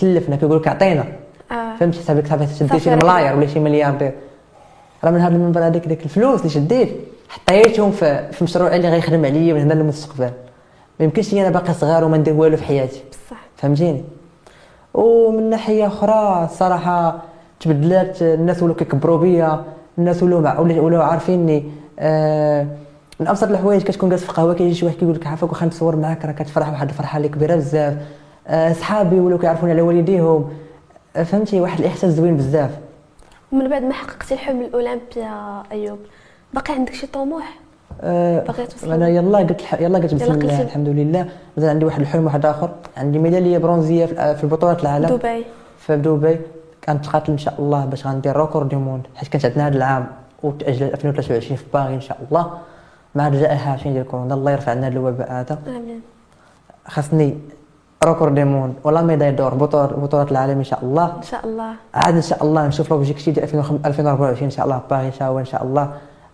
سلفنا 0.00 0.36
كيقول 0.36 0.56
لك 0.56 0.68
عطينا. 0.68 1.04
آه. 1.52 1.76
فهمتي؟ 1.80 1.98
حسابك 1.98 2.26
صافي 2.26 2.46
شديت 2.54 2.70
صافي 2.72 2.80
شي 2.80 2.96
ملاير 2.96 3.36
ولا 3.36 3.46
شي 3.46 3.60
ملياردير 3.60 4.12
راه 5.04 5.10
من 5.10 5.20
هذا 5.20 5.34
المنبر 5.34 5.66
هذيك 5.66 5.86
ديك 5.86 6.04
الفلوس 6.04 6.40
اللي 6.40 6.50
شديت 6.50 6.96
حطيتهم 7.28 7.90
في, 7.90 8.32
في 8.32 8.44
مشروع 8.44 8.76
اللي 8.76 8.88
غيخدم 8.88 9.24
عليا 9.24 9.54
من 9.54 9.60
هنا 9.60 9.74
للمستقبل. 9.74 10.30
ما 11.00 11.04
يمكنش 11.04 11.32
لي 11.34 11.40
أنا 11.40 11.50
باقي 11.50 11.74
صغير 11.74 12.04
وما 12.04 12.16
ندير 12.16 12.34
والو 12.34 12.56
في 12.56 12.64
حياتي. 12.64 13.02
بصح. 13.10 13.40
فهمتيني؟ 13.56 14.04
ومن 14.94 15.50
ناحية 15.50 15.86
أخرى 15.86 16.44
الصراحه 16.44 17.22
تبدلات 17.60 18.22
الناس 18.22 18.62
ولاو 18.62 18.74
كيكبروا 18.76 19.18
بيا 19.18 19.64
الناس 19.98 20.22
ولاو 20.22 20.84
ولاو 20.84 21.02
عارفيني 21.02 21.64
آه 21.98 22.66
من 23.20 23.28
أبسط 23.28 23.48
الحوايج 23.50 23.82
كتكون 23.82 24.08
جالس 24.10 24.22
في 24.22 24.28
القهوة 24.28 24.54
كيجي 24.54 24.74
شي 24.74 24.86
واحد 24.86 24.96
كيقول 24.96 25.14
لك 25.14 25.26
عافاك 25.26 25.50
واخا 25.50 25.66
نتصور 25.66 25.96
معاك 25.96 26.24
راه 26.24 26.32
كتفرح 26.32 26.68
واحد 26.68 26.88
الفرحة 26.88 27.16
اللي 27.16 27.28
كبيرة 27.28 27.56
بزاف. 27.56 27.94
آه 28.48 28.72
صحابي 28.72 29.20
ولاو 29.20 29.38
كيعرفوني 29.38 29.72
على 29.72 29.82
والديهم. 29.82 30.50
آه 31.16 31.22
فهمتي؟ 31.22 31.60
واحد 31.60 31.80
الإحساس 31.80 32.12
زوين 32.12 32.36
بزاف. 32.36 32.70
ومن 33.52 33.68
بعد 33.68 33.82
ما 33.82 33.92
حققتي 33.92 34.34
الحلم 34.34 34.60
الأولمبيا 34.60 35.62
أيوب 35.72 35.98
باقي 36.54 36.74
عندك 36.74 36.94
شي 36.94 37.06
طموح؟ 37.06 37.58
آه 38.00 38.44
باغي 38.44 38.66
توصل؟ 38.66 38.92
أنا 38.92 39.08
يلا 39.08 39.38
قلت 39.38 39.60
الح... 39.60 39.80
يلا 39.80 39.98
قلت 39.98 40.14
بسم 40.14 40.32
الله. 40.32 40.62
الحمد 40.62 40.88
لله. 40.88 41.28
مازال 41.56 41.70
عندي 41.70 41.84
واحد 41.84 42.00
الحلم 42.00 42.24
واحد 42.24 42.46
آخر. 42.46 42.70
عندي 42.96 43.18
ميدالية 43.18 43.58
برونزية 43.58 44.06
في 44.06 44.36
في 44.36 44.46
بطولات 44.46 44.82
العالم. 44.82 45.16
دبي. 45.16 45.44
في 45.78 45.96
دبي. 45.96 46.40
كنتقاتل 46.84 47.32
إن 47.32 47.38
شاء 47.38 47.54
الله 47.58 47.84
باش 47.84 48.06
غندير 48.06 48.36
record 48.36 48.68
du 48.68 48.76
monde 48.76 49.06
حيت 49.14 49.28
كانت 49.28 49.44
عندنا 49.44 49.66
هذا 49.66 49.76
العام 49.76 50.06
وتاجل 50.42 50.86
2023 50.86 51.56
في 51.56 51.64
باغي 51.74 51.94
إن 51.94 52.00
شاء 52.00 52.18
الله. 52.30 52.58
مع 53.18 53.26
الجائحه 53.28 53.70
عارفين 53.70 53.92
ديال 53.92 54.06
كورونا 54.10 54.34
الله 54.34 54.50
يرفع 54.52 54.72
عنا 54.72 54.86
هذا 54.86 54.94
الوباء 54.94 55.28
هذا. 55.32 55.58
آمين. 55.66 56.00
خاصني 56.94 57.28
record 58.04 58.34
du 58.34 58.44
monde 58.44 58.74
ولا 58.84 59.02
médaille 59.02 59.32
d'or 59.32 59.54
بطولات 60.02 60.30
العالم 60.32 60.58
إن 60.58 60.68
شاء 60.72 60.80
الله. 60.84 61.06
إن 61.16 61.22
شاء 61.32 61.42
الله. 61.46 61.70
عاد 61.94 62.14
إن 62.14 62.22
شاء 62.30 62.40
الله 62.44 62.66
نشوف 62.66 62.90
l'objectif 62.90 63.34
ديال 63.34 63.44
2024 63.86 64.44
ان 64.44 64.50
شاء 64.50 64.64
الله 64.66 64.80
باغي 64.90 65.06
إن 65.06 65.12
شاء 65.12 65.28
الله 65.30 65.40
إن 65.40 65.50
شاء 65.52 65.62
الله. 65.64 65.84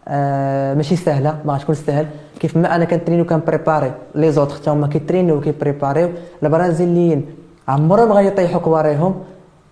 آه 0.09 0.75
ماشي 0.75 0.97
سهلة 0.97 1.33
ما 1.45 1.53
غتكون 1.55 1.75
سهل. 1.75 2.07
كيف 2.41 2.57
ما 2.57 2.77
أنا 2.77 2.85
كنتريني 2.85 3.23
وكنبريباري 3.23 3.93
les 4.15 4.33
autres 4.33 4.55
حتى 4.55 4.71
هما 4.71 4.87
كيترينيو 4.87 5.37
وكيبريباريو 5.37 6.09
البرازيليين 6.43 7.21
عمرهم 7.69 8.13
غيطيحوا 8.13 8.61
كباريهم 8.61 9.13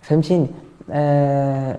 فهمتيني؟ 0.02 0.46
آه 0.90 1.76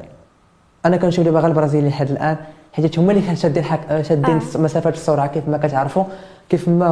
أنا 0.85 0.97
كنشوف 0.97 1.25
دابا 1.25 1.39
غير 1.39 1.49
البرازيليين 1.49 1.91
لحد 1.91 2.09
الآن. 2.11 2.37
حيت 2.73 2.99
هما 2.99 3.11
اللي 3.11 3.21
كانوا 3.21 3.35
شادين 3.35 3.63
حك... 3.63 4.01
شادين 4.01 4.35
آه. 4.35 4.57
مسافات 4.57 4.93
السرعه 4.93 5.27
كيف 5.27 5.47
ما 5.49 5.57
كتعرفوا 5.57 6.03
كيف 6.49 6.67
ما 6.69 6.85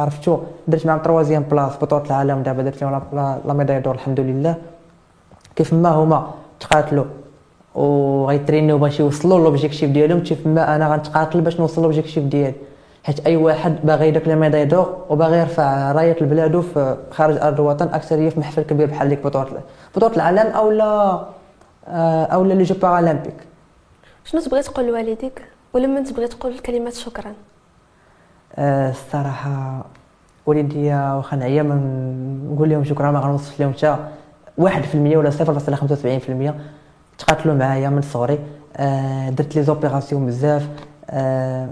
عرفتوا 0.00 0.38
درت 0.68 0.86
معاهم 0.86 0.98
troisième 0.98 1.42
place 1.42 1.76
بطولة 1.76 2.04
العالم 2.06 2.42
دابا 2.42 2.62
درت 2.62 2.82
لهم 2.82 2.92
la- 2.92 3.02
la- 3.12 3.38
la 3.46 3.52
médaille 3.52 3.80
d'or 3.80 3.94
الحمد 3.94 4.20
لله. 4.20 4.54
كيف 5.56 5.72
ما 5.72 5.88
هما 5.88 6.30
تقاتلوا 6.60 7.04
وغيترينيو 7.74 8.78
باش 8.78 9.00
يوصلوا 9.00 9.38
l'objectif 9.44 9.90
ديالهم 9.90 10.20
كيف 10.20 10.46
ما 10.46 10.76
أنا 10.76 10.88
غنتقاتل 10.92 11.40
باش 11.40 11.60
نوصل 11.60 11.82
l'objectif 11.82 12.24
ديالي. 12.24 12.54
حيت 13.04 13.26
أي 13.26 13.36
واحد 13.36 13.76
باغي 13.84 14.10
داك 14.10 14.28
ال 14.28 14.32
médaille 14.32 14.64
d'or 14.64 14.96
وباغي 15.10 15.38
يرفع 15.38 15.92
راية 15.92 16.16
بلادو 16.20 16.60
في 16.62 16.96
خارج 17.10 17.36
أرض 17.36 17.60
الوطن 17.60 17.86
أكثر 17.88 18.30
في 18.30 18.40
محفل 18.40 18.62
كبير 18.62 18.86
بحال 18.86 19.08
ديك 19.08 19.24
بطوله 19.24 19.60
بطولة 19.96 20.16
العالم 20.16 20.46
أو 20.52 20.70
لا 20.70 21.20
أو 22.34 22.44
لا 22.44 22.54
les 22.54 22.62
Jeux 22.62 22.74
paralympiques 22.82 23.34
شنو 24.30 24.40
تبغي 24.40 24.62
تقول 24.62 24.86
لوالديك 24.86 25.42
ولما 25.72 26.00
تبغي 26.00 26.28
تقول 26.28 26.58
كلمة 26.58 26.90
شكرا؟ 26.90 27.32
آه، 28.56 28.90
الصراحة 28.90 29.84
والدي 30.46 30.94
واخا 30.94 31.36
نعيا 31.36 31.62
ما 31.62 31.74
نقول 32.52 32.70
لهم 32.70 32.84
شكرا 32.84 33.10
ما 33.10 33.20
غنوصف 33.20 33.60
لهم 33.60 33.72
حتى 33.72 33.96
1% 34.60 35.16
ولا 35.16 35.30
0.75% 35.30 36.54
تقاتلوا 37.18 37.54
معايا 37.54 37.88
من 37.88 38.02
صغري. 38.02 38.38
آه، 38.76 39.30
درت 39.30 39.56
لي 39.56 39.62
زوبيراسيون 39.62 40.26
بزاف. 40.26 40.68
آه، 41.10 41.68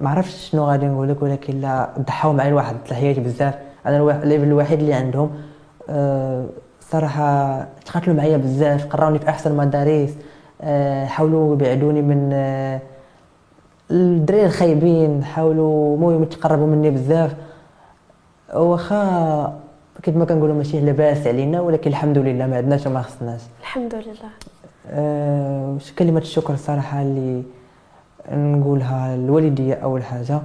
ما 0.00 0.10
عرفتش 0.10 0.50
شنو 0.50 0.64
غادي 0.64 0.86
نقول 0.86 1.08
لك 1.08 1.22
ولكن 1.22 1.60
لا 1.60 1.88
ضحاو 1.98 2.32
معايا 2.32 2.54
واحد 2.54 2.76
الحياة 2.88 3.20
بزاف. 3.20 3.54
أنا 3.86 4.22
الابن 4.22 4.44
الوحيد 4.44 4.78
اللي 4.78 4.94
عندهم. 4.94 5.30
آه، 5.88 6.46
صراحة 6.80 7.60
تقاتلوا 7.86 8.16
معايا 8.16 8.36
بزاف 8.36 8.86
قراوني 8.86 9.18
في 9.18 9.28
أحسن 9.28 9.50
المدارس 9.50 10.10
آه، 10.10 10.25
حاولوا 11.06 11.54
يبعدوني 11.54 12.02
من 12.02 12.30
آه، 12.32 12.80
الدراري 13.90 14.46
الخايبين 14.46 15.24
حاولوا 15.24 15.96
المهم 15.96 16.22
يتقربوا 16.22 16.66
مني 16.66 16.90
بزاف. 16.90 17.36
واخا 18.54 19.60
كيف 20.02 20.16
ما 20.16 20.24
كنقولوا 20.24 20.54
ماشي 20.54 20.80
لاباس 20.80 21.26
علينا 21.26 21.60
ولكن 21.60 21.90
الحمد 21.90 22.18
لله 22.18 22.46
ما 22.46 22.56
عندناش 22.56 22.86
وما 22.86 23.02
خصناش. 23.02 23.40
الحمد 23.60 23.94
لله. 23.94 24.30
أه 24.90 25.76
كلمة 25.98 26.20
الشكر 26.20 26.54
الصراحة 26.54 27.02
اللي 27.02 27.42
نقولها 28.32 29.16
لوالدي 29.16 29.74
أول 29.74 30.04
حاجة. 30.04 30.40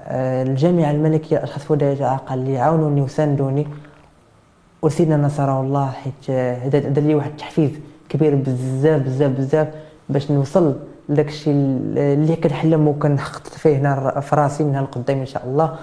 أه 0.00 0.42
الجامعة 0.42 0.90
الملكية 0.90 1.36
الأشخاص 1.36 1.62
في 1.62 1.76
درجة 1.76 2.06
إعاقة 2.06 2.34
اللي 2.34 2.58
عاونوني 2.58 3.00
وساندوني. 3.00 3.66
وسيدنا 4.82 5.16
نصره 5.16 5.60
الله 5.60 5.86
حيت 5.90 6.30
آه، 6.30 6.54
هذا 6.54 6.78
دار 6.78 7.04
لي 7.04 7.14
واحد 7.14 7.30
التحفيز. 7.30 7.70
كبير 8.08 8.34
بزاف 8.34 9.02
بزاف 9.02 9.30
بزاف 9.30 9.68
باش 10.08 10.30
نوصل 10.30 10.76
لداك 11.08 11.28
الشيء 11.28 11.54
اللي 11.54 12.36
كنحلم 12.36 12.88
وكنحقق 12.88 13.46
فيه 13.46 13.76
هنا 13.78 14.20
في 14.20 14.36
راسي 14.36 14.64
من 14.64 14.76
لقدام 14.82 15.18
إن 15.18 15.26
شاء 15.26 15.44
الله. 15.46 15.76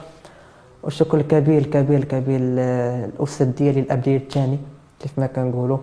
والشكر 0.84 1.18
الكبير 1.18 1.58
الكبير 1.62 2.00
الكبير 2.00 2.40
للاستاذ 2.40 3.48
ديالي 3.48 3.80
الاب 3.80 4.02
ديالي 4.02 4.24
الثاني 4.24 4.60
كيف 5.00 5.20
ما 5.20 5.26
كنقولوا. 5.28 5.78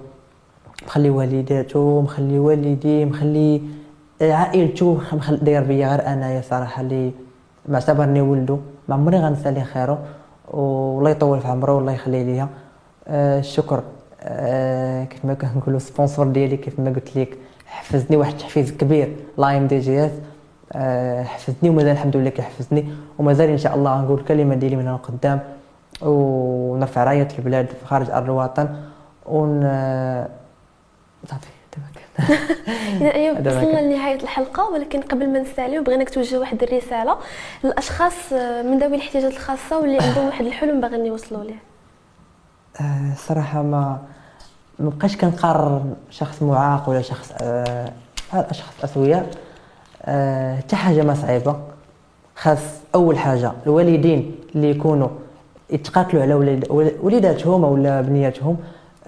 مخلي 0.86 1.10
والداته 1.10 2.00
مخلي 2.00 2.38
والدي 2.38 3.04
مخلي 3.04 3.62
عائلته 4.22 4.98
داير 5.42 5.62
بيا 5.62 5.88
غير 5.88 6.06
أنايا 6.06 6.40
صراحة 6.40 6.82
اللي 6.82 7.12
معتبرني 7.68 8.20
ولده 8.20 8.58
ما 8.88 8.94
عمري 8.94 9.18
غنسى 9.18 9.50
ليه 9.50 9.62
خيره 9.62 9.98
والله 10.50 11.10
يطول 11.10 11.40
في 11.40 11.48
عمره 11.48 11.74
والله 11.74 11.92
يخلي 11.92 12.24
ليا. 12.24 12.48
آه 13.08 13.38
الشكر. 13.38 13.82
آه 14.22 15.04
كيف 15.04 15.24
ما 15.24 15.34
كنقولوا 15.34 15.78
sponsor 15.78 16.26
ديالي 16.26 16.56
كيف 16.56 16.80
ما 16.80 16.90
قلت 16.90 17.16
لك 17.16 17.38
حفزني 17.66 18.16
واحد 18.16 18.32
التحفيز 18.32 18.72
كبير 18.72 19.16
la 19.38 19.56
MDJS 19.56 20.10
آه 20.72 21.22
حفزني 21.22 21.70
ومازال 21.70 21.92
الحمد 21.92 22.16
لله 22.16 22.30
كيحفزني 22.30 22.84
ومازال 23.18 23.48
إن 23.48 23.58
شاء 23.58 23.74
الله 23.74 24.00
غنقول 24.00 24.20
الكلمة 24.20 24.54
ديالي 24.54 24.76
من 24.76 24.88
هنا 24.88 24.96
لقدام 24.96 25.40
ونرفع 26.02 27.04
راية 27.04 27.28
البلاد 27.38 27.66
في 27.66 27.86
خارج 27.86 28.10
أرض 28.10 28.24
الوطن 28.24 28.68
ون 29.26 29.62
صافي. 31.26 31.46
إذا 33.00 33.14
أيوب 33.14 33.36
هذا 33.38 33.54
ما 33.54 33.60
وصلنا 33.60 33.80
كان. 33.80 33.90
لنهاية 33.90 34.22
الحلقة 34.22 34.70
ولكن 34.70 35.00
قبل 35.00 35.28
ما 35.28 35.38
نساليو 35.38 35.82
بغيناك 35.82 36.10
توجه 36.10 36.38
واحد 36.38 36.62
الرسالة 36.62 37.16
للأشخاص 37.64 38.32
آه، 38.32 38.62
من 38.62 38.78
ذوي 38.78 38.96
الاحتياجات 38.96 39.32
الخاصة 39.32 39.80
واللي 39.80 39.98
عندهم 39.98 40.26
واحد 40.26 40.46
الحلم 40.46 40.80
باغيين 40.80 41.06
يوصلوا 41.06 41.44
ليه 41.44 41.69
آه، 42.80 43.14
صراحة 43.16 43.62
ما 43.62 43.98
ما 44.78 44.90
بقاش 44.90 45.16
كنقارن 45.16 45.94
شخص 46.10 46.42
معاق 46.42 46.88
ولا 46.88 47.02
شخص 47.02 47.32
آه 47.42 47.92
هاد 48.32 48.46
اشخاص 48.50 48.84
اسوياء 48.84 49.30
آه، 50.02 50.56
حتى 50.56 50.76
حاجة 50.76 51.02
ما 51.02 51.14
صعيبة. 51.14 51.56
خاص 52.36 52.58
أول 52.94 53.18
حاجة 53.18 53.52
الوالدين 53.66 54.34
اللي 54.54 54.70
يكونوا 54.70 55.08
يتقاتلوا 55.70 56.22
على 56.22 56.34
وليداتهم 57.02 57.64
ولا 57.64 58.00
بنياتهم 58.00 58.56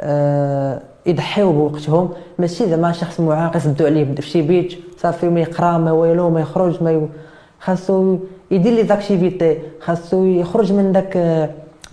آه، 0.01 0.81
يضحيو 1.07 1.53
بوقتهم. 1.53 2.11
ماشي 2.39 2.69
زعما 2.71 2.93
شخص 2.93 3.21
معاق 3.21 3.57
يسدوا 3.57 3.87
عليه 3.87 4.15
في 4.15 4.23
شي 4.23 4.43
بيت 4.43 4.79
صافي 4.99 5.29
ما 5.29 5.41
يقرا 5.41 5.79
ما 5.79 5.93
والو 5.93 6.31
ما 6.31 6.41
يخرج 6.41 6.83
ما 6.83 6.93
ي... 6.93 7.09
خاصو 7.61 8.19
يدير 8.51 8.73
les 8.73 8.87
activités 8.87 9.59
خاصو 9.81 10.25
يخرج 10.25 10.73
من 10.73 10.93
داك 10.93 11.17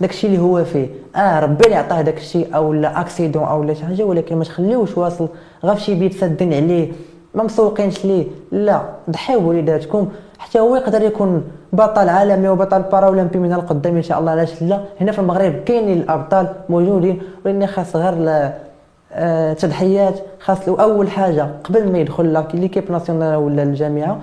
داك 0.00 0.10
الشيء 0.10 0.30
اللي 0.30 0.40
هو 0.42 0.64
فيه. 0.64 0.86
آه 1.16 1.40
ربي 1.40 1.64
اللي 1.64 1.76
عطاه 1.76 2.00
داك 2.00 2.16
الشيء 2.18 2.48
أو 2.56 2.72
لا 2.72 3.00
accident 3.00 3.42
أو 3.42 3.62
لا 3.62 3.74
شي 3.74 3.84
حاجة 3.84 4.02
ولكن 4.04 4.36
ما 4.36 4.44
تخليوش 4.44 4.98
واصل 4.98 5.28
غير 5.64 5.74
في 5.74 5.80
شي 5.80 5.94
بيت 5.94 6.14
سادين 6.14 6.54
عليه 6.54 6.92
ما 7.34 7.42
مسوقينش 7.44 8.04
ليه. 8.04 8.24
لا 8.52 8.82
ضحيو 9.10 9.40
بوليداتكم 9.40 10.08
حتى 10.38 10.60
هو 10.60 10.76
يقدر 10.76 11.02
يكون 11.02 11.42
بطل 11.72 12.08
عالمي 12.08 12.48
وبطل 12.48 12.82
باراولمبي 12.82 13.38
من 13.38 13.52
القدام 13.52 13.96
إن 13.96 14.02
شاء 14.02 14.18
الله 14.20 14.30
علاش 14.30 14.62
لا؟ 14.62 14.80
هنا 15.00 15.12
في 15.12 15.18
المغرب 15.18 15.52
كاينين 15.66 15.98
الأبطال 16.00 16.46
موجودين 16.68 17.22
ولكن 17.44 17.66
خاص 17.66 17.96
غير 17.96 18.14
آه، 19.12 19.52
تضحيات 19.52 20.14
خاص 20.40 20.68
أول 20.68 21.10
حاجة 21.10 21.48
قبل 21.64 21.92
ما 21.92 21.98
يدخل 21.98 22.32
لا- 22.32 22.48
ليكيب 22.54 22.92
ناسيونال 22.92 23.36
ولا 23.36 23.62
الجامعة 23.62 24.20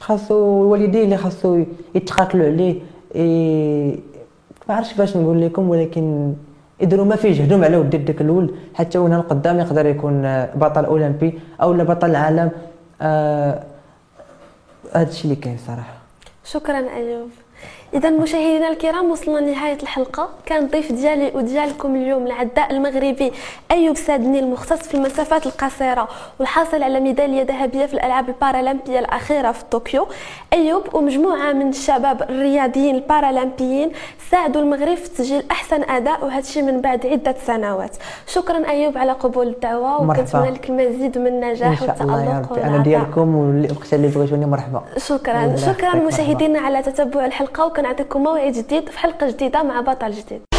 خاصو 0.00 0.62
الوالدين 0.62 1.02
اللي 1.04 1.16
خاصو 1.16 1.62
يتقاتلوا 1.94 2.46
عليه 2.46 2.74
ما 4.68 4.74
عرفتش 4.74 4.94
باش 4.94 5.16
نقول 5.16 5.40
لكم 5.42 5.68
ولكن 5.68 6.34
يديروا 6.80 7.04
ما 7.04 7.16
فيه 7.16 7.32
جهدهم 7.32 7.64
على 7.64 7.76
ود 7.76 8.04
داك 8.04 8.20
الولد 8.20 8.50
حتى 8.74 8.98
هنا 8.98 9.16
القدام 9.16 9.58
يقدر 9.58 9.86
يكون 9.86 10.24
آه، 10.24 10.54
بطل 10.54 10.84
أولمبي 10.84 11.40
أو 11.62 11.72
لا 11.72 11.84
بطل 11.84 12.10
العالم. 12.10 12.50
آه، 13.00 13.62
هذا 14.92 15.08
الشيء 15.08 15.24
اللي 15.24 15.36
كاين 15.36 15.58
صراحة. 15.66 15.94
شكرا 16.44 16.78
أيوب 16.78 17.30
إذا 17.94 18.10
مشاهدينا 18.10 18.68
الكرام 18.68 19.10
وصلنا 19.10 19.38
لنهاية 19.38 19.78
الحلقة. 19.82 20.28
كان 20.46 20.64
الضيف 20.64 20.92
ديالي 20.92 21.32
وديالكم 21.34 21.96
اليوم 21.96 22.26
العداء 22.26 22.70
المغربي 22.70 23.32
أيوب 23.70 23.96
سادني 23.96 24.38
المختص 24.38 24.88
في 24.88 24.94
المسافات 24.94 25.46
القصيرة 25.46 26.08
والحاصل 26.38 26.82
على 26.82 27.00
ميدالية 27.00 27.42
ذهبية 27.42 27.86
في 27.86 27.94
الألعاب 27.94 28.28
البارالمبية 28.28 28.98
الأخيرة 28.98 29.52
في 29.52 29.64
طوكيو. 29.70 30.06
أيوب 30.52 30.82
ومجموعة 30.94 31.52
من 31.52 31.68
الشباب 31.68 32.22
الرياضيين 32.22 32.94
البارالمبيين 32.94 33.92
ساعدوا 34.30 34.62
المغرب 34.62 34.96
في 34.96 35.08
تسجيل 35.08 35.44
أحسن 35.50 35.82
أداء 35.90 36.24
وهذا 36.24 36.38
الشيء 36.38 36.62
من 36.62 36.80
بعد 36.80 37.06
عدة 37.06 37.34
سنوات. 37.46 37.96
شكرا 38.26 38.68
أيوب 38.68 38.98
على 38.98 39.12
قبول 39.12 39.46
الدعوة 39.48 40.02
وكنتمنى 40.02 40.50
لك 40.50 40.70
المزيد 40.70 41.18
من 41.18 41.26
النجاح 41.26 41.82
والتألق 41.82 42.58
أنا 42.64 42.78
ديالكم 42.78 43.36
والوقت 43.36 43.94
اللي 43.94 44.08
بغيتوني 44.08 44.46
مرحبا. 44.46 44.82
شكرا. 44.98 45.56
شكرا 45.56 45.94
مشاهدينا 45.94 46.60
على 46.60 46.82
تتبع 46.82 47.26
الحلقة 47.26 47.66
وكنعطيكم 47.76 48.22
موعد 48.22 48.52
جديد 48.52 48.88
في 48.88 48.98
حلقة 48.98 49.30
جديدة 49.30 49.62
مع 49.62 49.80
بطل 49.80 50.10
جديد. 50.10 50.55